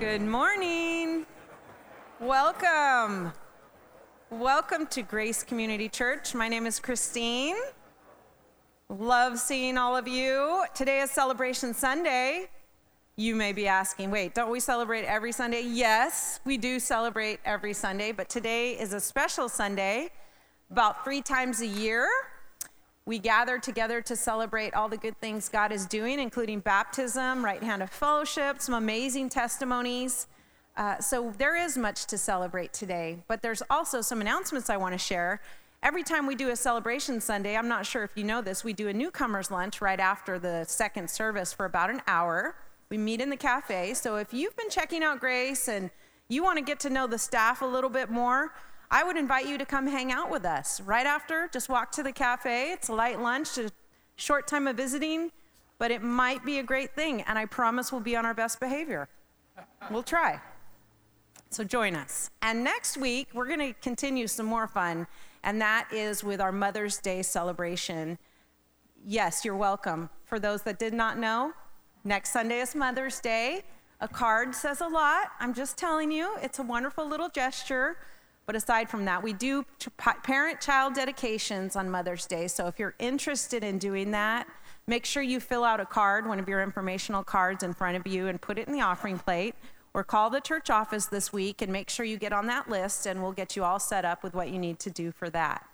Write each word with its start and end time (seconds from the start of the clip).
Good 0.00 0.22
morning. 0.22 1.26
Welcome. 2.20 3.32
Welcome 4.30 4.86
to 4.88 5.02
Grace 5.02 5.42
Community 5.42 5.88
Church. 5.88 6.36
My 6.36 6.48
name 6.48 6.66
is 6.66 6.78
Christine. 6.78 7.56
Love 8.88 9.40
seeing 9.40 9.76
all 9.76 9.96
of 9.96 10.06
you. 10.06 10.64
Today 10.72 11.00
is 11.00 11.10
Celebration 11.10 11.74
Sunday. 11.74 12.48
You 13.16 13.34
may 13.34 13.52
be 13.52 13.66
asking, 13.66 14.12
wait, 14.12 14.34
don't 14.36 14.52
we 14.52 14.60
celebrate 14.60 15.04
every 15.04 15.32
Sunday? 15.32 15.62
Yes, 15.62 16.38
we 16.44 16.58
do 16.58 16.78
celebrate 16.78 17.40
every 17.44 17.72
Sunday, 17.72 18.12
but 18.12 18.28
today 18.28 18.78
is 18.78 18.92
a 18.92 19.00
special 19.00 19.48
Sunday. 19.48 20.10
About 20.70 21.02
three 21.02 21.22
times 21.22 21.60
a 21.60 21.66
year, 21.66 22.06
we 23.08 23.18
gather 23.18 23.58
together 23.58 24.02
to 24.02 24.14
celebrate 24.14 24.74
all 24.74 24.86
the 24.86 24.98
good 24.98 25.18
things 25.18 25.48
God 25.48 25.72
is 25.72 25.86
doing, 25.86 26.20
including 26.20 26.60
baptism, 26.60 27.42
right 27.42 27.62
hand 27.62 27.82
of 27.82 27.88
fellowship, 27.88 28.60
some 28.60 28.74
amazing 28.74 29.30
testimonies. 29.30 30.26
Uh, 30.76 30.98
so 30.98 31.32
there 31.38 31.56
is 31.56 31.78
much 31.78 32.04
to 32.04 32.18
celebrate 32.18 32.74
today, 32.74 33.16
but 33.26 33.40
there's 33.40 33.62
also 33.70 34.02
some 34.02 34.20
announcements 34.20 34.68
I 34.68 34.76
want 34.76 34.92
to 34.92 34.98
share. 34.98 35.40
Every 35.82 36.02
time 36.02 36.26
we 36.26 36.34
do 36.34 36.50
a 36.50 36.56
celebration 36.56 37.18
Sunday, 37.18 37.56
I'm 37.56 37.66
not 37.66 37.86
sure 37.86 38.04
if 38.04 38.10
you 38.14 38.24
know 38.24 38.42
this, 38.42 38.62
we 38.62 38.74
do 38.74 38.88
a 38.88 38.92
newcomers 38.92 39.50
lunch 39.50 39.80
right 39.80 40.00
after 40.00 40.38
the 40.38 40.66
second 40.68 41.08
service 41.08 41.50
for 41.50 41.64
about 41.64 41.88
an 41.88 42.02
hour. 42.06 42.56
We 42.90 42.98
meet 42.98 43.22
in 43.22 43.30
the 43.30 43.38
cafe. 43.38 43.94
So 43.94 44.16
if 44.16 44.34
you've 44.34 44.56
been 44.58 44.68
checking 44.68 45.02
out 45.02 45.18
Grace 45.18 45.66
and 45.68 45.90
you 46.28 46.44
want 46.44 46.58
to 46.58 46.62
get 46.62 46.78
to 46.80 46.90
know 46.90 47.06
the 47.06 47.18
staff 47.18 47.62
a 47.62 47.66
little 47.66 47.88
bit 47.88 48.10
more, 48.10 48.52
I 48.90 49.04
would 49.04 49.16
invite 49.16 49.46
you 49.46 49.58
to 49.58 49.66
come 49.66 49.86
hang 49.86 50.12
out 50.12 50.30
with 50.30 50.44
us. 50.44 50.80
Right 50.80 51.06
after, 51.06 51.48
just 51.52 51.68
walk 51.68 51.92
to 51.92 52.02
the 52.02 52.12
cafe. 52.12 52.72
It's 52.72 52.88
a 52.88 52.94
light 52.94 53.20
lunch, 53.20 53.58
a 53.58 53.70
short 54.16 54.46
time 54.46 54.66
of 54.66 54.76
visiting, 54.76 55.30
but 55.78 55.90
it 55.90 56.02
might 56.02 56.44
be 56.44 56.58
a 56.58 56.62
great 56.62 56.94
thing. 56.94 57.22
And 57.22 57.38
I 57.38 57.44
promise 57.44 57.92
we'll 57.92 58.00
be 58.00 58.16
on 58.16 58.24
our 58.24 58.34
best 58.34 58.60
behavior. 58.60 59.08
We'll 59.90 60.02
try. 60.02 60.40
So 61.50 61.64
join 61.64 61.94
us. 61.94 62.30
And 62.42 62.64
next 62.64 62.96
week, 62.96 63.28
we're 63.34 63.46
going 63.46 63.60
to 63.60 63.72
continue 63.80 64.26
some 64.26 64.46
more 64.46 64.66
fun, 64.66 65.06
and 65.44 65.60
that 65.60 65.88
is 65.92 66.24
with 66.24 66.40
our 66.40 66.52
Mother's 66.52 66.98
Day 66.98 67.22
celebration. 67.22 68.18
Yes, 69.04 69.44
you're 69.44 69.56
welcome. 69.56 70.10
For 70.24 70.38
those 70.38 70.62
that 70.62 70.78
did 70.78 70.92
not 70.92 71.18
know, 71.18 71.52
Next 72.04 72.30
Sunday 72.30 72.60
is 72.60 72.74
Mother's 72.74 73.20
Day. 73.20 73.64
A 74.00 74.08
card 74.08 74.54
says 74.54 74.80
a 74.80 74.86
lot. 74.86 75.32
I'm 75.40 75.52
just 75.52 75.76
telling 75.76 76.12
you, 76.12 76.36
it's 76.40 76.58
a 76.58 76.62
wonderful 76.62 77.06
little 77.06 77.28
gesture. 77.28 77.98
But 78.48 78.56
aside 78.56 78.88
from 78.88 79.04
that, 79.04 79.22
we 79.22 79.34
do 79.34 79.66
parent 80.22 80.62
child 80.62 80.94
dedications 80.94 81.76
on 81.76 81.90
Mother's 81.90 82.24
Day. 82.24 82.48
So 82.48 82.66
if 82.66 82.78
you're 82.78 82.94
interested 82.98 83.62
in 83.62 83.76
doing 83.76 84.10
that, 84.12 84.48
make 84.86 85.04
sure 85.04 85.22
you 85.22 85.38
fill 85.38 85.64
out 85.64 85.80
a 85.80 85.84
card, 85.84 86.26
one 86.26 86.38
of 86.38 86.48
your 86.48 86.62
informational 86.62 87.22
cards 87.22 87.62
in 87.62 87.74
front 87.74 87.98
of 87.98 88.06
you, 88.06 88.28
and 88.28 88.40
put 88.40 88.58
it 88.58 88.66
in 88.66 88.72
the 88.72 88.80
offering 88.80 89.18
plate. 89.18 89.54
Or 89.92 90.02
call 90.02 90.30
the 90.30 90.40
church 90.40 90.70
office 90.70 91.04
this 91.04 91.30
week 91.30 91.60
and 91.60 91.70
make 91.70 91.90
sure 91.90 92.06
you 92.06 92.16
get 92.16 92.32
on 92.32 92.46
that 92.46 92.70
list, 92.70 93.04
and 93.04 93.22
we'll 93.22 93.32
get 93.32 93.54
you 93.54 93.64
all 93.64 93.78
set 93.78 94.06
up 94.06 94.22
with 94.22 94.32
what 94.32 94.48
you 94.48 94.58
need 94.58 94.78
to 94.78 94.88
do 94.88 95.12
for 95.12 95.28
that. 95.28 95.66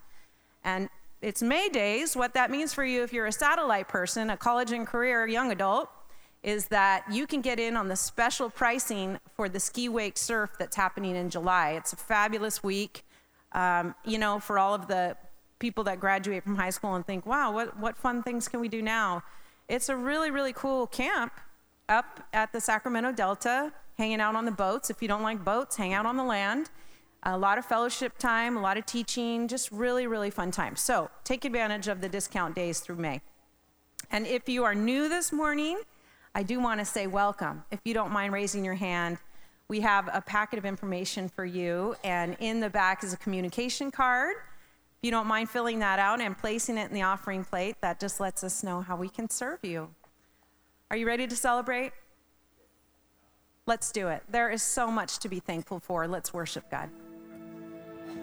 And 0.64 0.88
it's 1.22 1.42
May 1.42 1.68
Days. 1.68 2.16
What 2.16 2.34
that 2.34 2.50
means 2.50 2.74
for 2.74 2.84
you 2.84 3.04
if 3.04 3.12
you're 3.12 3.26
a 3.26 3.32
satellite 3.32 3.86
person, 3.86 4.30
a 4.30 4.36
college 4.36 4.72
and 4.72 4.84
career 4.84 5.28
young 5.28 5.52
adult, 5.52 5.90
is 6.44 6.66
that 6.66 7.04
you 7.10 7.26
can 7.26 7.40
get 7.40 7.58
in 7.58 7.74
on 7.74 7.88
the 7.88 7.96
special 7.96 8.50
pricing 8.50 9.18
for 9.34 9.48
the 9.48 9.58
ski 9.58 9.88
wake 9.88 10.18
surf 10.18 10.50
that's 10.58 10.76
happening 10.76 11.16
in 11.16 11.30
July. 11.30 11.70
It's 11.70 11.94
a 11.94 11.96
fabulous 11.96 12.62
week, 12.62 13.04
um, 13.52 13.94
you 14.04 14.18
know, 14.18 14.38
for 14.38 14.58
all 14.58 14.74
of 14.74 14.86
the 14.86 15.16
people 15.58 15.82
that 15.84 15.98
graduate 15.98 16.44
from 16.44 16.56
high 16.56 16.70
school 16.70 16.94
and 16.94 17.06
think, 17.06 17.24
wow, 17.24 17.50
what, 17.50 17.80
what 17.80 17.96
fun 17.96 18.22
things 18.22 18.46
can 18.46 18.60
we 18.60 18.68
do 18.68 18.82
now? 18.82 19.22
It's 19.68 19.88
a 19.88 19.96
really, 19.96 20.30
really 20.30 20.52
cool 20.52 20.86
camp 20.86 21.32
up 21.88 22.20
at 22.34 22.52
the 22.52 22.60
Sacramento 22.60 23.12
Delta, 23.12 23.72
hanging 23.96 24.20
out 24.20 24.36
on 24.36 24.44
the 24.44 24.52
boats. 24.52 24.90
If 24.90 25.00
you 25.00 25.08
don't 25.08 25.22
like 25.22 25.42
boats, 25.42 25.76
hang 25.76 25.94
out 25.94 26.04
on 26.04 26.18
the 26.18 26.24
land. 26.24 26.68
A 27.22 27.38
lot 27.38 27.56
of 27.56 27.64
fellowship 27.64 28.18
time, 28.18 28.58
a 28.58 28.60
lot 28.60 28.76
of 28.76 28.84
teaching, 28.84 29.48
just 29.48 29.72
really, 29.72 30.06
really 30.06 30.28
fun 30.28 30.50
time. 30.50 30.76
So 30.76 31.10
take 31.24 31.46
advantage 31.46 31.88
of 31.88 32.02
the 32.02 32.08
discount 32.10 32.54
days 32.54 32.80
through 32.80 32.96
May. 32.96 33.22
And 34.10 34.26
if 34.26 34.46
you 34.46 34.64
are 34.64 34.74
new 34.74 35.08
this 35.08 35.32
morning, 35.32 35.78
I 36.36 36.42
do 36.42 36.58
want 36.58 36.80
to 36.80 36.84
say 36.84 37.06
welcome. 37.06 37.62
If 37.70 37.78
you 37.84 37.94
don't 37.94 38.10
mind 38.10 38.32
raising 38.32 38.64
your 38.64 38.74
hand, 38.74 39.18
we 39.68 39.80
have 39.82 40.10
a 40.12 40.20
packet 40.20 40.58
of 40.58 40.64
information 40.64 41.28
for 41.28 41.44
you, 41.44 41.94
and 42.02 42.36
in 42.40 42.58
the 42.58 42.68
back 42.68 43.04
is 43.04 43.12
a 43.12 43.16
communication 43.16 43.92
card. 43.92 44.34
If 44.36 45.02
you 45.02 45.12
don't 45.12 45.28
mind 45.28 45.48
filling 45.48 45.78
that 45.78 46.00
out 46.00 46.20
and 46.20 46.36
placing 46.36 46.76
it 46.76 46.88
in 46.88 46.94
the 46.94 47.02
offering 47.02 47.44
plate, 47.44 47.76
that 47.82 48.00
just 48.00 48.18
lets 48.18 48.42
us 48.42 48.64
know 48.64 48.80
how 48.80 48.96
we 48.96 49.08
can 49.08 49.30
serve 49.30 49.60
you. 49.62 49.90
Are 50.90 50.96
you 50.96 51.06
ready 51.06 51.28
to 51.28 51.36
celebrate? 51.36 51.92
Let's 53.66 53.92
do 53.92 54.08
it. 54.08 54.24
There 54.28 54.50
is 54.50 54.62
so 54.62 54.90
much 54.90 55.18
to 55.20 55.28
be 55.28 55.38
thankful 55.38 55.78
for. 55.78 56.08
Let's 56.08 56.34
worship 56.34 56.68
God. 56.68 56.90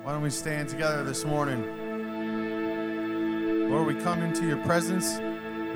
Why 0.04 0.12
don't 0.12 0.22
we 0.22 0.30
stand 0.30 0.68
together 0.68 1.06
this 1.06 1.24
morning? 1.24 1.62
Lord, 3.72 3.88
we 3.88 3.96
come 3.96 4.22
into 4.22 4.46
your 4.46 4.58
presence 4.58 5.18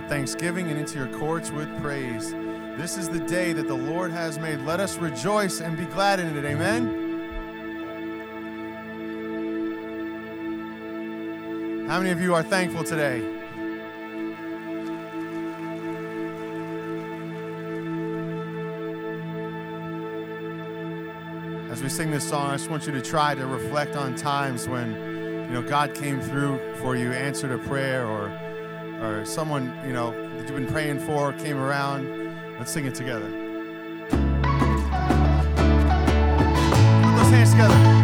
thanksgiving 0.08 0.70
and 0.70 0.80
into 0.80 0.98
your 0.98 1.08
courts 1.20 1.52
with 1.52 1.70
praise. 1.82 2.32
This 2.78 2.98
is 2.98 3.10
the 3.10 3.20
day 3.20 3.54
that 3.54 3.68
the 3.68 3.76
Lord 3.76 4.12
has 4.12 4.38
made. 4.38 4.60
Let 4.62 4.80
us 4.80 4.98
rejoice 4.98 5.62
and 5.62 5.78
be 5.78 5.86
glad 5.86 6.20
in 6.20 6.38
it. 6.38 6.46
Amen. 6.46 7.04
How 11.88 12.00
many 12.00 12.12
of 12.12 12.20
you 12.20 12.36
are 12.36 12.44
thankful 12.44 12.84
today? 12.84 13.24
As 21.72 21.82
we 21.82 21.90
sing 21.90 22.12
this 22.12 22.28
song, 22.28 22.52
I 22.52 22.58
just 22.58 22.70
want 22.70 22.86
you 22.86 22.92
to 22.94 23.02
try 23.02 23.36
to 23.36 23.46
reflect 23.46 23.96
on 23.96 24.16
times 24.16 24.68
when, 24.68 24.94
you 24.94 25.52
know, 25.52 25.62
God 25.62 25.94
came 25.94 26.20
through 26.20 26.60
for 26.76 26.96
you, 26.96 27.12
answered 27.12 27.52
a 27.52 27.58
prayer, 27.58 28.06
or 28.06 28.30
or 29.02 29.26
someone, 29.26 29.74
you 29.86 29.94
know, 29.94 30.12
that 30.38 30.48
you've 30.48 30.56
been 30.56 30.68
praying 30.68 31.00
for 31.00 31.34
came 31.34 31.58
around. 31.58 32.08
Let's 32.58 32.72
sing 32.72 32.86
it 32.86 32.96
together. 32.96 33.30
Put 34.10 34.22
those 37.18 37.32
hands 37.32 37.52
together. 37.52 37.95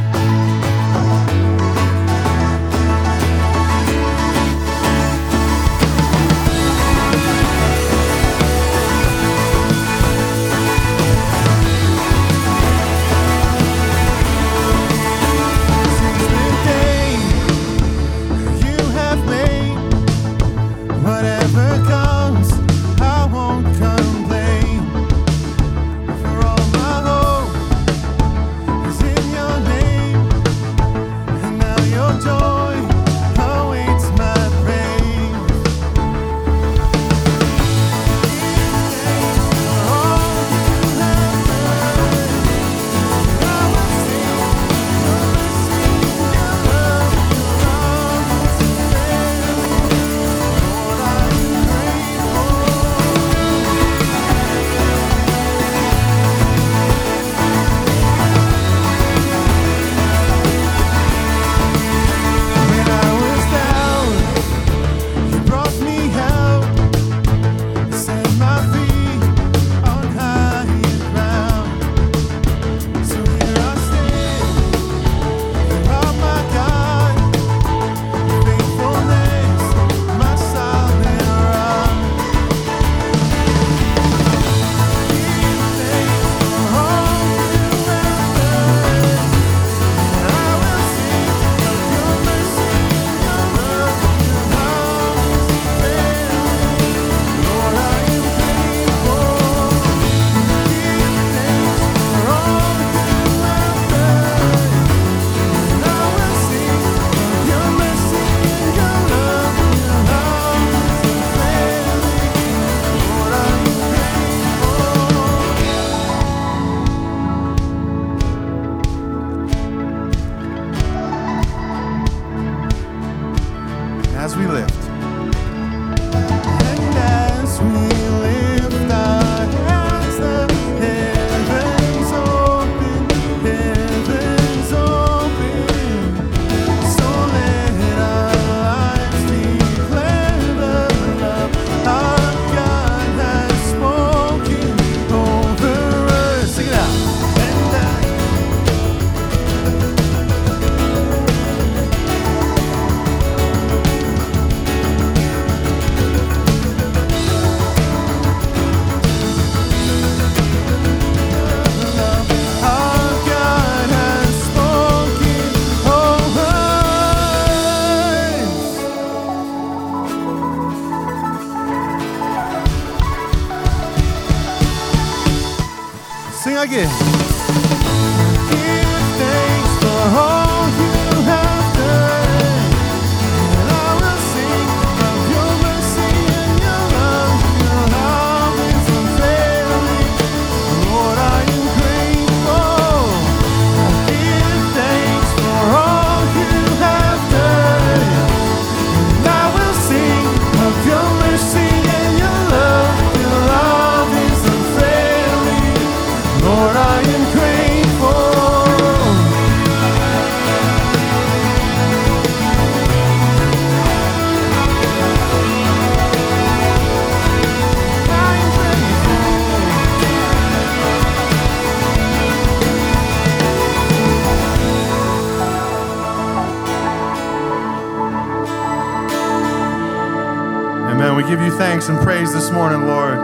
thanks 231.82 231.98
and 231.98 232.06
praise 232.06 232.32
this 232.32 232.52
morning, 232.52 232.86
Lord. 232.86 233.18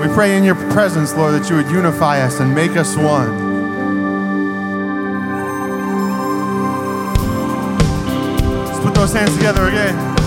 We 0.00 0.12
pray 0.12 0.36
in 0.36 0.42
your 0.42 0.56
presence, 0.72 1.14
Lord, 1.14 1.34
that 1.34 1.48
you 1.48 1.54
would 1.54 1.70
unify 1.70 2.20
us 2.20 2.40
and 2.40 2.52
make 2.52 2.72
us 2.72 2.96
one. 2.96 3.46
Let's 8.64 8.80
put 8.80 8.92
those 8.92 9.12
hands 9.12 9.36
together 9.36 9.68
again. 9.68 10.17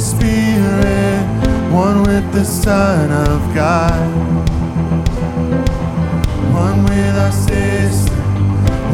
Spirit, 0.00 1.26
one 1.70 2.02
with 2.04 2.32
the 2.32 2.42
Son 2.42 3.10
of 3.10 3.54
God, 3.54 4.00
one 6.54 6.84
with 6.84 7.18
our 7.18 7.30
sister, 7.30 8.10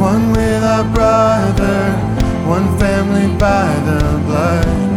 one 0.01 0.33
with 0.33 0.65
our 0.65 0.83
brother, 0.93 1.93
one 2.45 2.77
family 2.79 3.29
by 3.39 3.73
the 3.85 4.21
blood. 4.27 4.96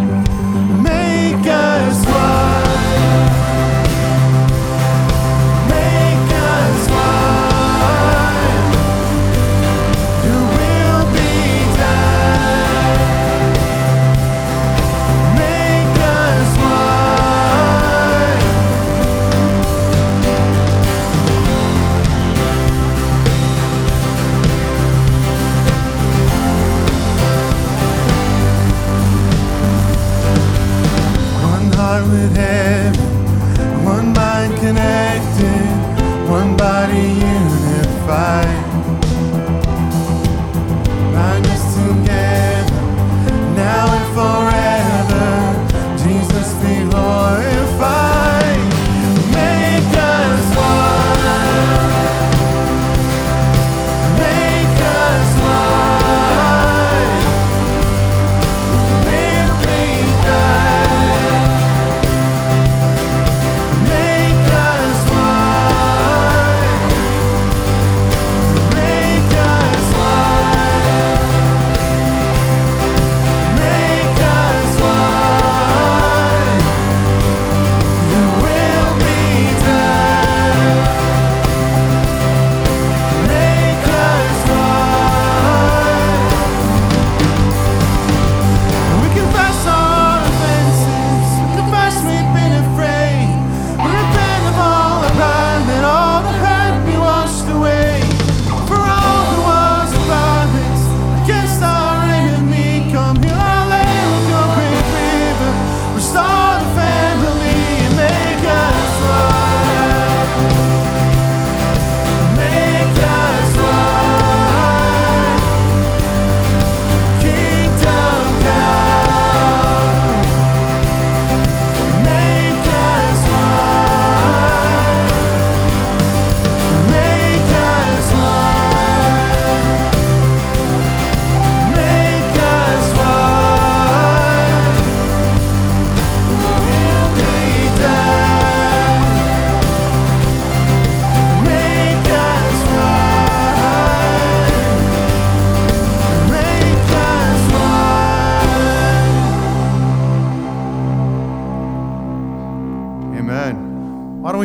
with 32.19 32.35
heaven, 32.35 33.85
one 33.85 34.11
mind 34.13 34.53
connected, 34.57 36.29
one 36.29 36.57
body 36.57 37.13
unified. 37.13 38.48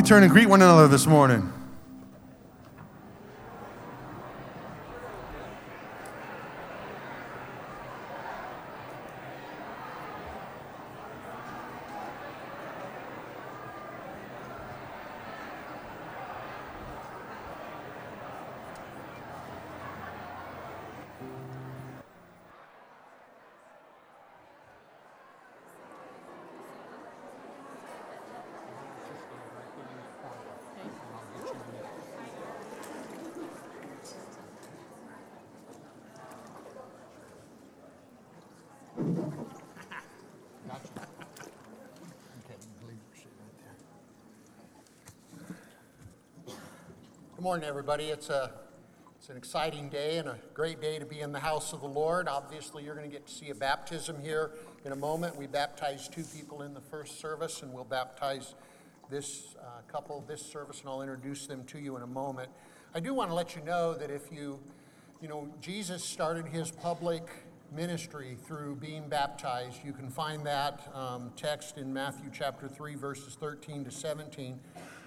turn 0.05 0.23
and 0.23 0.31
greet 0.31 0.49
one 0.51 0.61
another 0.61 0.87
this 0.87 1.07
morning. 1.07 1.54
Morning, 47.45 47.69
everybody. 47.69 48.05
It's 48.05 48.31
a 48.31 48.53
it's 49.19 49.29
an 49.29 49.37
exciting 49.37 49.91
day 49.91 50.17
and 50.17 50.29
a 50.29 50.39
great 50.55 50.81
day 50.81 50.99
to 50.99 51.05
be 51.05 51.21
in 51.21 51.31
the 51.31 51.41
house 51.41 51.75
of 51.75 51.83
the 51.83 51.87
Lord. 51.87 52.27
Obviously, 52.27 52.83
you're 52.83 52.95
going 52.95 53.07
to 53.07 53.15
get 53.15 53.27
to 53.27 53.33
see 53.35 53.51
a 53.51 53.55
baptism 53.55 54.17
here 54.23 54.53
in 54.87 54.93
a 54.93 54.97
moment. 54.97 55.37
We 55.37 55.47
baptized 55.47 56.15
two 56.15 56.25
people 56.25 56.63
in 56.63 56.73
the 56.73 56.81
first 56.81 57.21
service, 57.21 57.61
and 57.61 57.71
we'll 57.71 57.85
baptize 57.85 58.55
this 59.11 59.57
uh, 59.61 59.83
couple 59.93 60.25
this 60.27 60.41
service, 60.41 60.81
and 60.81 60.89
I'll 60.89 61.03
introduce 61.03 61.47
them 61.47 61.65
to 61.65 61.79
you 61.79 61.97
in 61.97 62.03
a 62.03 62.07
moment. 62.07 62.49
I 62.95 63.01
do 63.01 63.13
want 63.13 63.29
to 63.29 63.35
let 63.35 63.55
you 63.55 63.61
know 63.61 63.93
that 63.93 64.11
if 64.11 64.33
you, 64.33 64.59
you 65.21 65.29
know, 65.29 65.47
Jesus 65.61 66.03
started 66.03 66.47
his 66.47 66.71
public 66.71 67.29
ministry 67.77 68.39
through 68.47 68.77
being 68.77 69.07
baptized. 69.07 69.85
You 69.85 69.93
can 69.93 70.09
find 70.09 70.47
that 70.47 70.91
um, 70.95 71.31
text 71.37 71.77
in 71.77 71.93
Matthew 71.93 72.31
chapter 72.33 72.69
3, 72.69 72.95
verses 72.95 73.37
13 73.39 73.85
to 73.85 73.91
17. 73.91 74.59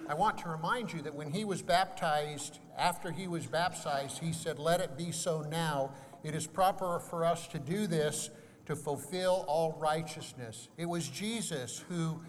I 0.09 0.13
want 0.13 0.37
to 0.39 0.49
remind 0.49 0.93
you 0.93 1.01
that 1.01 1.13
when 1.13 1.31
he 1.31 1.43
was 1.43 1.61
baptized, 1.61 2.59
after 2.77 3.11
he 3.11 3.27
was 3.27 3.45
baptized, 3.45 4.19
he 4.19 4.31
said, 4.31 4.57
Let 4.57 4.79
it 4.79 4.97
be 4.97 5.11
so 5.11 5.41
now. 5.41 5.91
It 6.23 6.33
is 6.33 6.47
proper 6.47 6.99
for 6.99 7.25
us 7.25 7.47
to 7.49 7.59
do 7.59 7.87
this 7.87 8.29
to 8.67 8.75
fulfill 8.75 9.43
all 9.47 9.77
righteousness. 9.79 10.69
It 10.77 10.85
was 10.85 11.09
Jesus 11.09 11.83
who, 11.89 12.21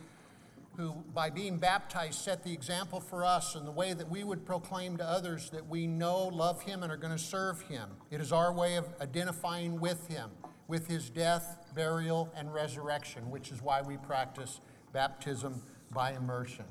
who, 0.76 0.92
by 1.14 1.30
being 1.30 1.58
baptized, 1.58 2.20
set 2.20 2.42
the 2.42 2.52
example 2.52 3.00
for 3.00 3.24
us 3.24 3.54
in 3.54 3.64
the 3.64 3.70
way 3.70 3.92
that 3.92 4.08
we 4.08 4.24
would 4.24 4.44
proclaim 4.44 4.96
to 4.96 5.04
others 5.04 5.50
that 5.50 5.68
we 5.68 5.86
know, 5.86 6.26
love 6.26 6.62
him, 6.62 6.82
and 6.82 6.90
are 6.90 6.96
going 6.96 7.16
to 7.16 7.22
serve 7.22 7.62
him. 7.62 7.88
It 8.10 8.20
is 8.20 8.32
our 8.32 8.52
way 8.52 8.74
of 8.76 8.88
identifying 9.00 9.78
with 9.78 10.08
him, 10.08 10.30
with 10.66 10.88
his 10.88 11.10
death, 11.10 11.58
burial, 11.74 12.32
and 12.36 12.52
resurrection, 12.52 13.30
which 13.30 13.52
is 13.52 13.62
why 13.62 13.82
we 13.82 13.96
practice 13.96 14.60
baptism 14.92 15.62
by 15.92 16.12
immersion. 16.12 16.64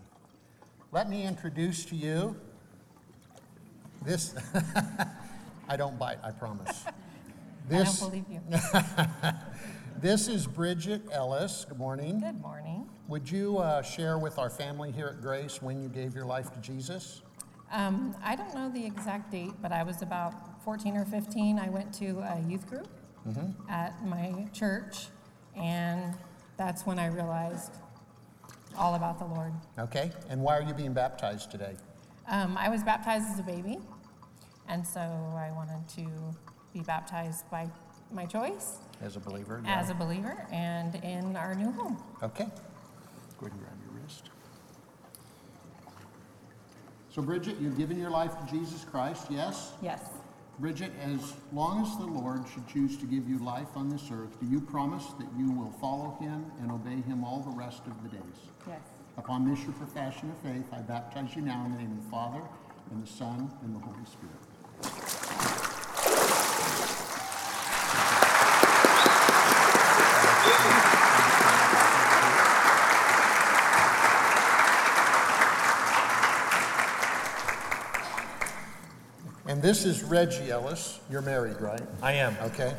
Let 0.93 1.09
me 1.09 1.25
introduce 1.25 1.83
to 1.85 1.95
you 1.97 2.35
this. 4.05 4.33
I 5.69 5.75
don't 5.75 5.99
bite, 5.99 6.17
I 6.23 6.31
promise. 6.31 6.85
This, 7.67 8.01
I 8.01 8.05
don't 8.05 8.09
believe 8.09 8.25
you. 8.29 8.41
this 10.01 10.29
is 10.29 10.47
Bridget 10.47 11.01
Ellis. 11.11 11.65
Good 11.67 11.77
morning. 11.77 12.21
Good 12.21 12.41
morning. 12.41 12.87
Would 13.09 13.29
you 13.29 13.57
uh, 13.57 13.81
share 13.81 14.17
with 14.17 14.39
our 14.39 14.49
family 14.49 14.93
here 14.93 15.07
at 15.07 15.21
Grace 15.21 15.61
when 15.61 15.81
you 15.81 15.89
gave 15.89 16.15
your 16.15 16.25
life 16.25 16.53
to 16.53 16.59
Jesus? 16.61 17.21
Um, 17.69 18.15
I 18.23 18.37
don't 18.37 18.55
know 18.55 18.69
the 18.69 18.85
exact 18.85 19.29
date, 19.29 19.55
but 19.61 19.73
I 19.73 19.83
was 19.83 20.01
about 20.01 20.63
14 20.63 20.95
or 20.95 21.03
15. 21.03 21.59
I 21.59 21.67
went 21.67 21.93
to 21.95 22.19
a 22.19 22.41
youth 22.47 22.65
group 22.65 22.87
mm-hmm. 23.27 23.69
at 23.69 24.05
my 24.05 24.47
church, 24.53 25.07
and 25.53 26.15
that's 26.55 26.85
when 26.85 26.97
I 26.97 27.07
realized 27.07 27.73
all 28.77 28.95
about 28.95 29.19
the 29.19 29.25
Lord. 29.25 29.53
Okay. 29.79 30.11
And 30.29 30.41
why 30.41 30.57
are 30.57 30.61
you 30.61 30.73
being 30.73 30.93
baptized 30.93 31.51
today? 31.51 31.75
Um, 32.27 32.57
I 32.57 32.69
was 32.69 32.83
baptized 32.83 33.25
as 33.31 33.39
a 33.39 33.43
baby, 33.43 33.79
and 34.67 34.85
so 34.85 34.99
I 34.99 35.51
wanted 35.55 35.87
to 35.95 36.07
be 36.73 36.81
baptized 36.81 37.49
by 37.49 37.69
my 38.11 38.25
choice. 38.25 38.77
As 39.01 39.15
a 39.15 39.19
believer? 39.19 39.61
Yeah. 39.63 39.79
As 39.79 39.89
a 39.89 39.93
believer, 39.93 40.45
and 40.51 40.95
in 41.03 41.35
our 41.35 41.55
new 41.55 41.71
home. 41.71 42.01
Okay. 42.21 42.45
Go 43.39 43.45
ahead 43.45 43.51
and 43.51 43.59
grab 43.59 43.77
your 43.85 44.01
wrist. 44.01 44.29
So, 47.09 47.21
Bridget, 47.21 47.57
you've 47.59 47.77
given 47.77 47.99
your 47.99 48.09
life 48.09 48.37
to 48.39 48.51
Jesus 48.51 48.83
Christ, 48.83 49.27
yes? 49.29 49.73
Yes. 49.81 50.01
Bridget, 50.59 50.91
as 51.03 51.33
long 51.53 51.83
as 51.83 51.97
the 51.97 52.05
Lord 52.05 52.43
should 52.51 52.67
choose 52.67 52.97
to 52.97 53.05
give 53.05 53.29
you 53.29 53.37
life 53.39 53.67
on 53.75 53.89
this 53.89 54.09
earth, 54.11 54.39
do 54.39 54.47
you 54.47 54.59
promise 54.59 55.05
that 55.19 55.27
you 55.37 55.51
will 55.51 55.71
follow 55.79 56.17
him 56.19 56.45
and 56.61 56.71
obey 56.71 57.01
him 57.01 57.23
all 57.23 57.39
the 57.39 57.55
rest 57.55 57.83
of 57.85 58.03
the 58.03 58.09
days? 58.09 58.51
Yes. 58.67 58.79
Upon 59.17 59.49
this 59.49 59.63
your 59.63 59.73
profession 59.73 60.29
of 60.29 60.37
faith, 60.39 60.65
I 60.73 60.81
baptize 60.81 61.35
you 61.35 61.41
now 61.41 61.65
in 61.65 61.71
the 61.71 61.77
name 61.77 61.91
of 61.91 62.03
the 62.03 62.09
Father, 62.11 62.41
and 62.91 63.01
the 63.01 63.07
Son, 63.07 63.49
and 63.63 63.75
the 63.75 63.79
Holy 63.79 64.05
Spirit. 64.05 64.35
And 79.47 79.61
this 79.61 79.85
is 79.85 80.03
Reggie 80.03 80.51
Ellis. 80.51 80.99
You're 81.09 81.21
married, 81.21 81.61
right? 81.61 81.81
I 82.03 82.13
am. 82.13 82.35
Okay. 82.41 82.75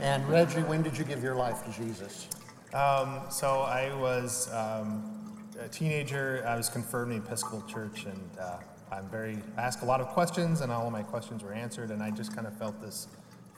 And 0.00 0.26
Reggie, 0.28 0.62
when 0.62 0.82
did 0.82 0.96
you 0.96 1.04
give 1.04 1.22
your 1.22 1.34
life 1.34 1.64
to 1.64 1.72
Jesus? 1.72 2.28
Um, 2.72 3.20
so 3.30 3.62
I 3.62 3.92
was 3.98 4.52
um, 4.52 5.42
a 5.60 5.68
teenager. 5.68 6.44
I 6.46 6.56
was 6.56 6.68
confirmed 6.68 7.12
in 7.12 7.20
the 7.20 7.26
Episcopal 7.26 7.62
Church, 7.62 8.04
and 8.04 8.30
uh, 8.40 8.58
I'm 8.92 9.08
very 9.08 9.38
I 9.56 9.62
ask 9.62 9.82
a 9.82 9.84
lot 9.84 10.00
of 10.00 10.08
questions, 10.08 10.60
and 10.60 10.70
all 10.70 10.86
of 10.86 10.92
my 10.92 11.02
questions 11.02 11.42
were 11.42 11.52
answered. 11.52 11.90
And 11.90 12.02
I 12.02 12.10
just 12.10 12.34
kind 12.34 12.46
of 12.46 12.56
felt 12.56 12.80
this 12.80 13.08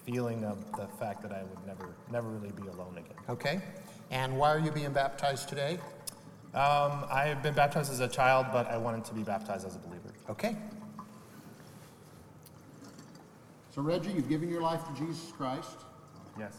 feeling 0.06 0.44
of 0.44 0.64
the 0.72 0.86
fact 0.98 1.22
that 1.22 1.32
I 1.32 1.42
would 1.42 1.66
never, 1.66 1.94
never 2.10 2.28
really 2.28 2.52
be 2.52 2.66
alone 2.68 2.92
again. 2.92 3.16
Okay. 3.28 3.60
And 4.10 4.36
why 4.36 4.50
are 4.50 4.58
you 4.58 4.72
being 4.72 4.92
baptized 4.92 5.48
today? 5.48 5.78
Um, 6.54 7.04
I 7.10 7.24
have 7.28 7.42
been 7.42 7.54
baptized 7.54 7.92
as 7.92 8.00
a 8.00 8.08
child, 8.08 8.46
but 8.52 8.66
I 8.66 8.76
wanted 8.76 9.04
to 9.06 9.14
be 9.14 9.22
baptized 9.22 9.66
as 9.66 9.76
a 9.76 9.78
believer. 9.78 10.12
Okay. 10.28 10.56
So, 13.74 13.80
Reggie, 13.80 14.12
you've 14.12 14.28
given 14.28 14.50
your 14.50 14.60
life 14.60 14.86
to 14.86 14.94
Jesus 14.94 15.32
Christ. 15.32 15.78
Yes. 16.38 16.56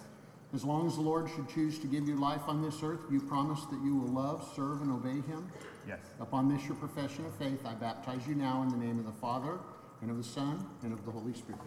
As 0.54 0.64
long 0.64 0.86
as 0.86 0.96
the 0.96 1.02
Lord 1.02 1.28
should 1.36 1.50
choose 1.50 1.80
to 1.80 1.88
give 1.88 2.08
you 2.08 2.16
life 2.16 2.44
on 2.48 2.62
this 2.62 2.84
earth, 2.84 3.00
you 3.10 3.20
promise 3.20 3.66
that 3.66 3.82
you 3.84 3.96
will 3.96 4.14
love, 4.14 4.48
serve, 4.56 4.84
and 4.84 4.92
obey 4.92 5.20
Him? 5.28 5.52
Yes. 5.88 6.00
Upon 6.20 6.48
this, 6.48 6.64
your 6.68 6.76
profession 6.76 7.26
of 7.26 7.34
faith, 7.36 7.66
I 7.66 7.74
baptize 7.74 8.28
you 8.28 8.36
now 8.36 8.62
in 8.62 8.70
the 8.70 8.78
name 8.78 9.00
of 9.00 9.06
the 9.06 9.14
Father, 9.14 9.58
and 10.02 10.12
of 10.12 10.18
the 10.18 10.24
Son, 10.24 10.64
and 10.84 10.94
of 10.94 11.04
the 11.06 11.12
Holy 11.12 11.34
Spirit. 11.34 11.60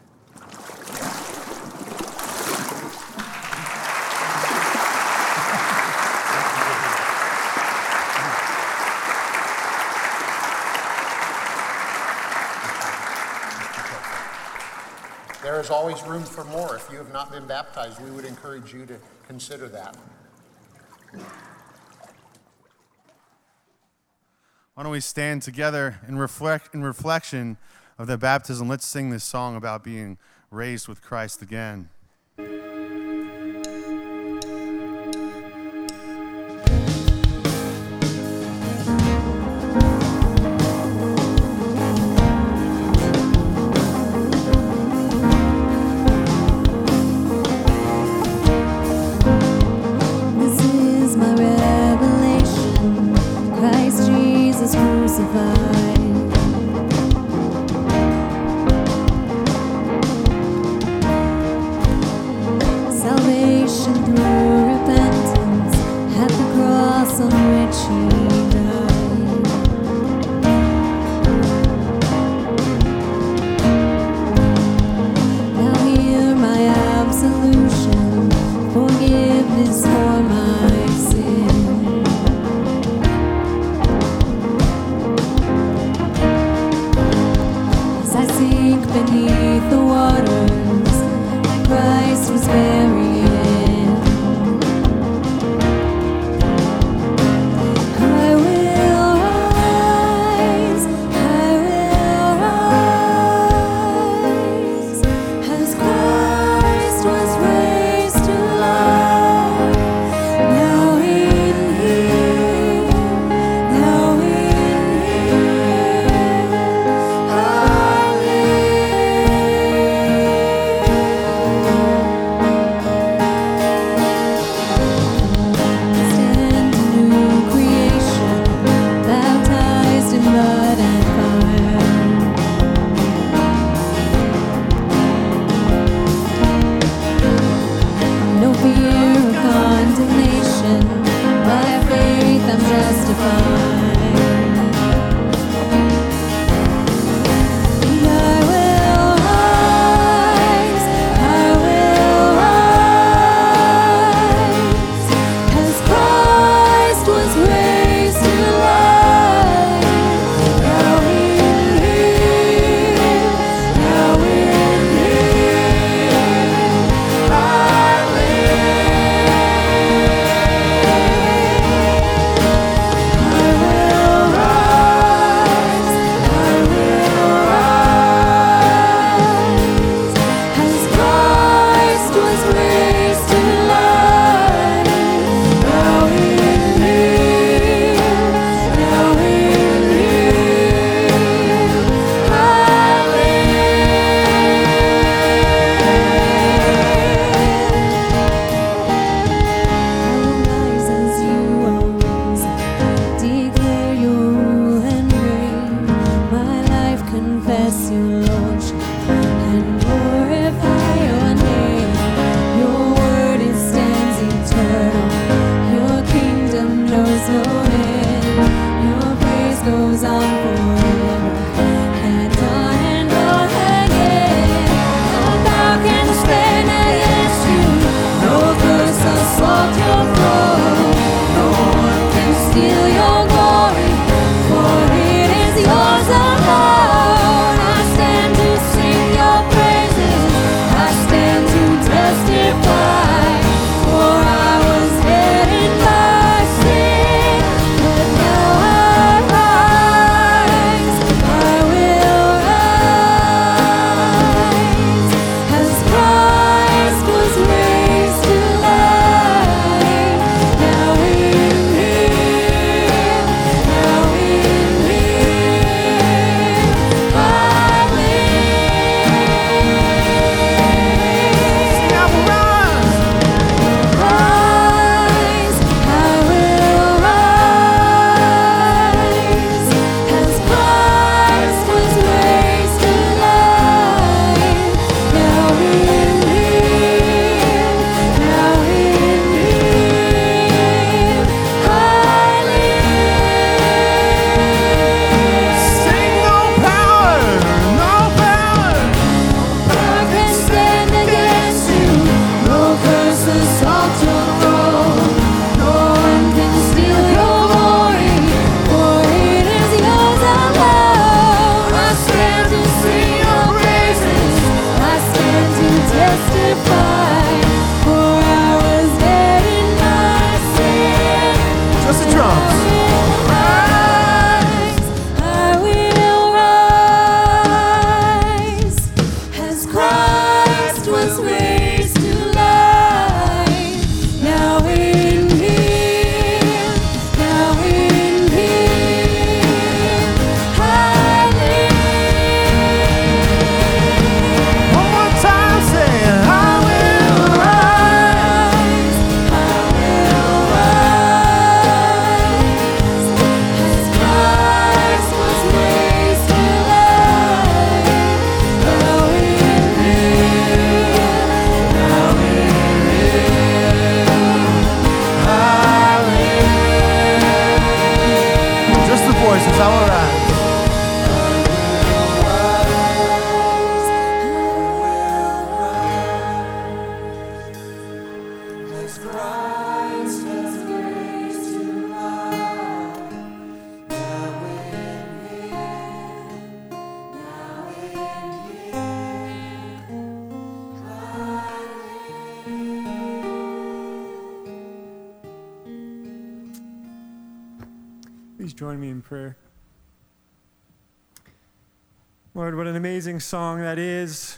There 15.56 15.64
is 15.64 15.70
always 15.70 16.02
room 16.02 16.22
for 16.22 16.44
more. 16.44 16.76
If 16.76 16.86
you 16.92 16.98
have 16.98 17.14
not 17.14 17.32
been 17.32 17.46
baptized, 17.46 17.98
we 18.04 18.10
would 18.10 18.26
encourage 18.26 18.75
you 18.75 18.84
to 18.84 18.98
consider 19.26 19.68
that. 19.68 19.96
Why 24.75 24.82
don't 24.82 24.92
we 24.92 25.00
stand 25.00 25.40
together 25.40 25.98
in, 26.06 26.18
reflect, 26.18 26.75
in 26.75 26.82
reflection 26.82 27.56
of 27.96 28.06
the 28.06 28.18
baptism? 28.18 28.68
Let's 28.68 28.86
sing 28.86 29.08
this 29.08 29.25
song 29.25 29.56
about 29.56 29.82
being 29.82 30.18
raised 30.50 30.88
with 30.88 31.00
Christ 31.00 31.40
again. 31.40 31.88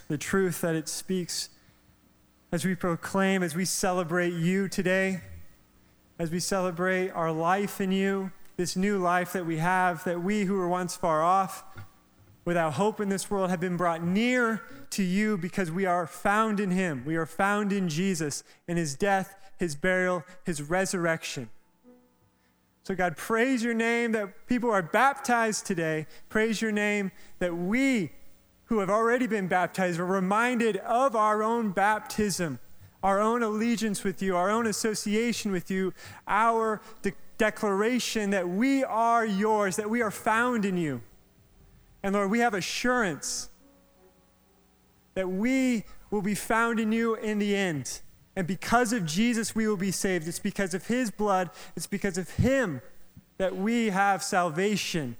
The 0.09 0.19
truth 0.19 0.63
that 0.63 0.75
it 0.75 0.89
speaks 0.89 1.51
as 2.51 2.65
we 2.65 2.75
proclaim, 2.75 3.43
as 3.43 3.55
we 3.55 3.65
celebrate 3.65 4.33
you 4.33 4.69
today, 4.69 5.21
as 6.19 6.31
we 6.31 6.41
celebrate 6.41 7.11
our 7.11 7.31
life 7.31 7.81
in 7.81 7.93
you, 7.93 8.33
this 8.57 8.75
new 8.75 8.99
life 8.99 9.33
that 9.35 9.47
we 9.47 9.59
have, 9.59 10.03
that 10.05 10.23
we 10.23 10.45
who 10.45 10.55
were 10.55 10.69
once 10.69 10.97
far 10.97 11.23
off, 11.23 11.63
without 12.45 12.73
hope 12.73 13.01
in 13.01 13.11
this 13.11 13.31
world, 13.31 13.51
have 13.51 13.61
been 13.61 13.77
brought 13.77 14.03
near 14.03 14.63
to 14.91 15.03
you 15.03 15.37
because 15.37 15.71
we 15.71 15.85
are 15.85 16.07
found 16.07 16.59
in 16.59 16.71
him. 16.71 17.03
We 17.05 17.17
are 17.17 17.27
found 17.27 17.73
in 17.73 17.91
Jesus, 17.91 18.43
in 18.67 18.79
his 18.79 18.95
death, 18.97 19.37
his 19.59 19.77
burial, 19.77 20.25
his 20.45 20.63
resurrection. 20.63 21.51
So, 22.85 22.95
God, 22.95 23.19
praise 23.19 23.63
your 23.63 23.75
name 23.75 24.13
that 24.13 24.47
people 24.47 24.71
are 24.71 24.83
baptized 24.83 25.67
today. 25.67 26.07
Praise 26.31 26.63
your 26.63 26.73
name 26.73 27.13
that 27.39 27.55
we 27.55 28.13
who 28.69 28.81
have 28.81 28.91
already 28.91 29.27
been 29.27 29.49
baptized 29.49 29.99
are 29.99 30.07
reminded 30.07 30.77
of 30.79 31.17
our 31.17 31.43
own 31.43 31.71
baptism, 31.71 32.59
our 33.03 33.19
own 33.21 33.43
allegiance 33.43 34.05
with 34.05 34.23
you, 34.23 34.37
our 34.37 34.51
own 34.51 34.67
association 34.67 35.51
with 35.51 35.71
you, 35.71 35.93
our 36.27 36.81
de- 37.03 37.13
declaration 37.39 38.31
that 38.31 38.47
we 38.49 38.85
are 38.85 39.25
yours, 39.25 39.77
that 39.77 39.89
we 39.89 40.03
are 40.03 40.11
found 40.11 40.65
in 40.65 40.77
you. 40.77 41.01
And 42.03 42.15
Lord, 42.15 42.31
we 42.31 42.41
have 42.41 42.55
assurance 42.55 43.49
that 45.15 45.29
we 45.29 45.85
will 46.11 46.23
be 46.23 46.35
found 46.35 46.79
in 46.79 46.93
you 46.93 47.15
in 47.15 47.39
the 47.39 47.57
end. 47.57 48.01
And 48.37 48.47
because 48.47 48.93
of 48.93 49.05
Jesus, 49.05 49.55
we 49.55 49.67
will 49.67 49.77
be 49.77 49.91
saved. 49.91 50.29
It's 50.29 50.39
because 50.39 50.75
of 50.75 50.87
his 50.87 51.11
blood, 51.11 51.51
it's 51.75 51.87
because 51.87 52.19
of 52.19 52.31
him 52.31 52.83
that 53.39 53.57
we 53.57 53.87
have 53.87 54.23
salvation. 54.23 55.17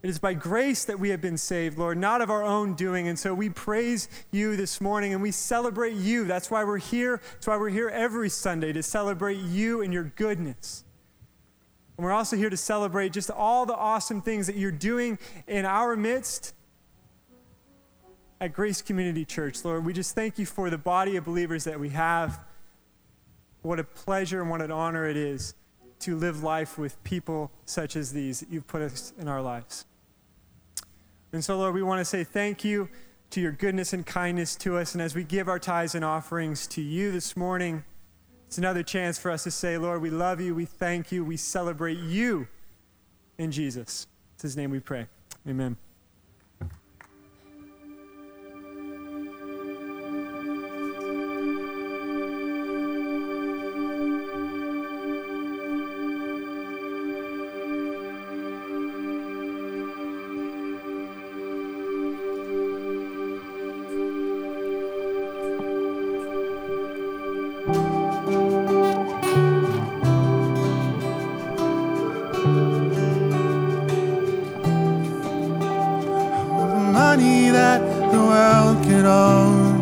It 0.00 0.10
is 0.10 0.18
by 0.20 0.34
grace 0.34 0.84
that 0.84 1.00
we 1.00 1.08
have 1.08 1.20
been 1.20 1.36
saved, 1.36 1.76
Lord, 1.76 1.98
not 1.98 2.20
of 2.20 2.30
our 2.30 2.44
own 2.44 2.74
doing. 2.74 3.08
And 3.08 3.18
so 3.18 3.34
we 3.34 3.48
praise 3.48 4.08
you 4.30 4.56
this 4.56 4.80
morning 4.80 5.12
and 5.12 5.20
we 5.20 5.32
celebrate 5.32 5.94
you. 5.94 6.24
That's 6.24 6.50
why 6.52 6.62
we're 6.62 6.78
here. 6.78 7.20
That's 7.32 7.48
why 7.48 7.56
we're 7.56 7.70
here 7.70 7.88
every 7.88 8.28
Sunday 8.28 8.72
to 8.72 8.82
celebrate 8.82 9.38
you 9.38 9.82
and 9.82 9.92
your 9.92 10.04
goodness. 10.04 10.84
And 11.96 12.04
we're 12.04 12.12
also 12.12 12.36
here 12.36 12.48
to 12.48 12.56
celebrate 12.56 13.12
just 13.12 13.28
all 13.28 13.66
the 13.66 13.74
awesome 13.74 14.22
things 14.22 14.46
that 14.46 14.54
you're 14.54 14.70
doing 14.70 15.18
in 15.48 15.64
our 15.64 15.96
midst 15.96 16.54
at 18.40 18.52
Grace 18.52 18.80
Community 18.80 19.24
Church. 19.24 19.64
Lord, 19.64 19.84
we 19.84 19.92
just 19.92 20.14
thank 20.14 20.38
you 20.38 20.46
for 20.46 20.70
the 20.70 20.78
body 20.78 21.16
of 21.16 21.24
believers 21.24 21.64
that 21.64 21.80
we 21.80 21.88
have. 21.88 22.38
What 23.62 23.80
a 23.80 23.84
pleasure 23.84 24.40
and 24.40 24.48
what 24.48 24.62
an 24.62 24.70
honor 24.70 25.06
it 25.08 25.16
is 25.16 25.54
to 26.00 26.16
live 26.16 26.42
life 26.42 26.78
with 26.78 27.02
people 27.04 27.50
such 27.66 27.96
as 27.96 28.12
these 28.12 28.40
that 28.40 28.50
you've 28.50 28.66
put 28.66 28.82
us 28.82 29.12
in 29.18 29.28
our 29.28 29.42
lives. 29.42 29.84
And 31.32 31.44
so, 31.44 31.58
Lord, 31.58 31.74
we 31.74 31.82
want 31.82 32.00
to 32.00 32.04
say 32.04 32.24
thank 32.24 32.64
you 32.64 32.88
to 33.30 33.40
your 33.40 33.52
goodness 33.52 33.92
and 33.92 34.06
kindness 34.06 34.56
to 34.56 34.78
us. 34.78 34.94
And 34.94 35.02
as 35.02 35.14
we 35.14 35.24
give 35.24 35.48
our 35.48 35.58
tithes 35.58 35.94
and 35.94 36.04
offerings 36.04 36.66
to 36.68 36.80
you 36.80 37.12
this 37.12 37.36
morning, 37.36 37.84
it's 38.46 38.56
another 38.56 38.82
chance 38.82 39.18
for 39.18 39.30
us 39.30 39.44
to 39.44 39.50
say, 39.50 39.76
Lord, 39.76 40.00
we 40.00 40.10
love 40.10 40.40
you, 40.40 40.54
we 40.54 40.64
thank 40.64 41.12
you, 41.12 41.24
we 41.24 41.36
celebrate 41.36 41.98
you 41.98 42.48
in 43.36 43.52
Jesus. 43.52 44.06
It's 44.34 44.42
his 44.42 44.56
name 44.56 44.70
we 44.70 44.80
pray. 44.80 45.06
Amen. 45.46 45.76
Could 78.88 79.04
own. 79.04 79.78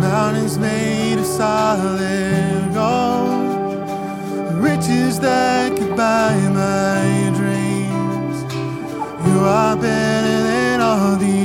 Mountains 0.00 0.56
made 0.56 1.18
of 1.18 1.26
solid 1.26 2.72
gold, 2.72 4.62
riches 4.62 5.18
that 5.18 5.76
could 5.76 5.96
buy 5.96 6.34
my 6.62 7.32
dreams. 7.38 8.38
You 9.26 9.38
are 9.40 9.76
better 9.76 10.38
than 10.48 10.80
all 10.80 11.16
these 11.16 11.43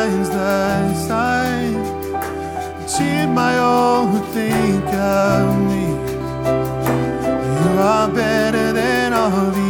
outshines 0.00 0.30
the 0.30 0.94
sun. 1.06 1.74
Cheat 2.86 3.28
my 3.28 3.58
own 3.58 4.08
who 4.12 4.18
think 4.32 4.84
of 4.94 5.58
me. 5.68 5.86
You 7.60 7.78
are 7.78 8.08
better 8.08 8.72
than 8.72 9.12
all 9.12 9.50
these 9.50 9.69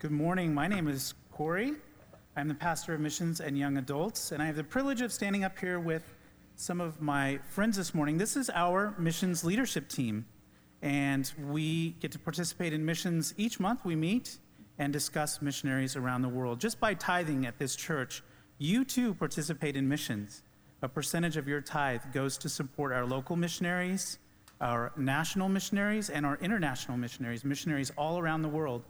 Good 0.00 0.12
morning. 0.12 0.54
My 0.54 0.66
name 0.66 0.88
is 0.88 1.12
Corey. 1.30 1.74
I'm 2.34 2.48
the 2.48 2.54
pastor 2.54 2.94
of 2.94 3.00
missions 3.00 3.38
and 3.38 3.58
young 3.58 3.76
adults, 3.76 4.32
and 4.32 4.42
I 4.42 4.46
have 4.46 4.56
the 4.56 4.64
privilege 4.64 5.02
of 5.02 5.12
standing 5.12 5.44
up 5.44 5.58
here 5.58 5.78
with 5.78 6.02
some 6.56 6.80
of 6.80 7.02
my 7.02 7.38
friends 7.50 7.76
this 7.76 7.94
morning. 7.94 8.16
This 8.16 8.34
is 8.34 8.48
our 8.48 8.94
missions 8.96 9.44
leadership 9.44 9.90
team, 9.90 10.24
and 10.80 11.30
we 11.50 11.90
get 12.00 12.12
to 12.12 12.18
participate 12.18 12.72
in 12.72 12.82
missions 12.82 13.34
each 13.36 13.60
month. 13.60 13.84
We 13.84 13.94
meet 13.94 14.38
and 14.78 14.90
discuss 14.90 15.42
missionaries 15.42 15.96
around 15.96 16.22
the 16.22 16.30
world. 16.30 16.60
Just 16.60 16.80
by 16.80 16.94
tithing 16.94 17.44
at 17.44 17.58
this 17.58 17.76
church, 17.76 18.22
you 18.56 18.86
too 18.86 19.12
participate 19.12 19.76
in 19.76 19.86
missions. 19.86 20.42
A 20.80 20.88
percentage 20.88 21.36
of 21.36 21.46
your 21.46 21.60
tithe 21.60 22.00
goes 22.14 22.38
to 22.38 22.48
support 22.48 22.90
our 22.90 23.04
local 23.04 23.36
missionaries, 23.36 24.18
our 24.62 24.92
national 24.96 25.50
missionaries, 25.50 26.08
and 26.08 26.24
our 26.24 26.38
international 26.38 26.96
missionaries, 26.96 27.44
missionaries 27.44 27.92
all 27.98 28.18
around 28.18 28.40
the 28.40 28.48
world, 28.48 28.82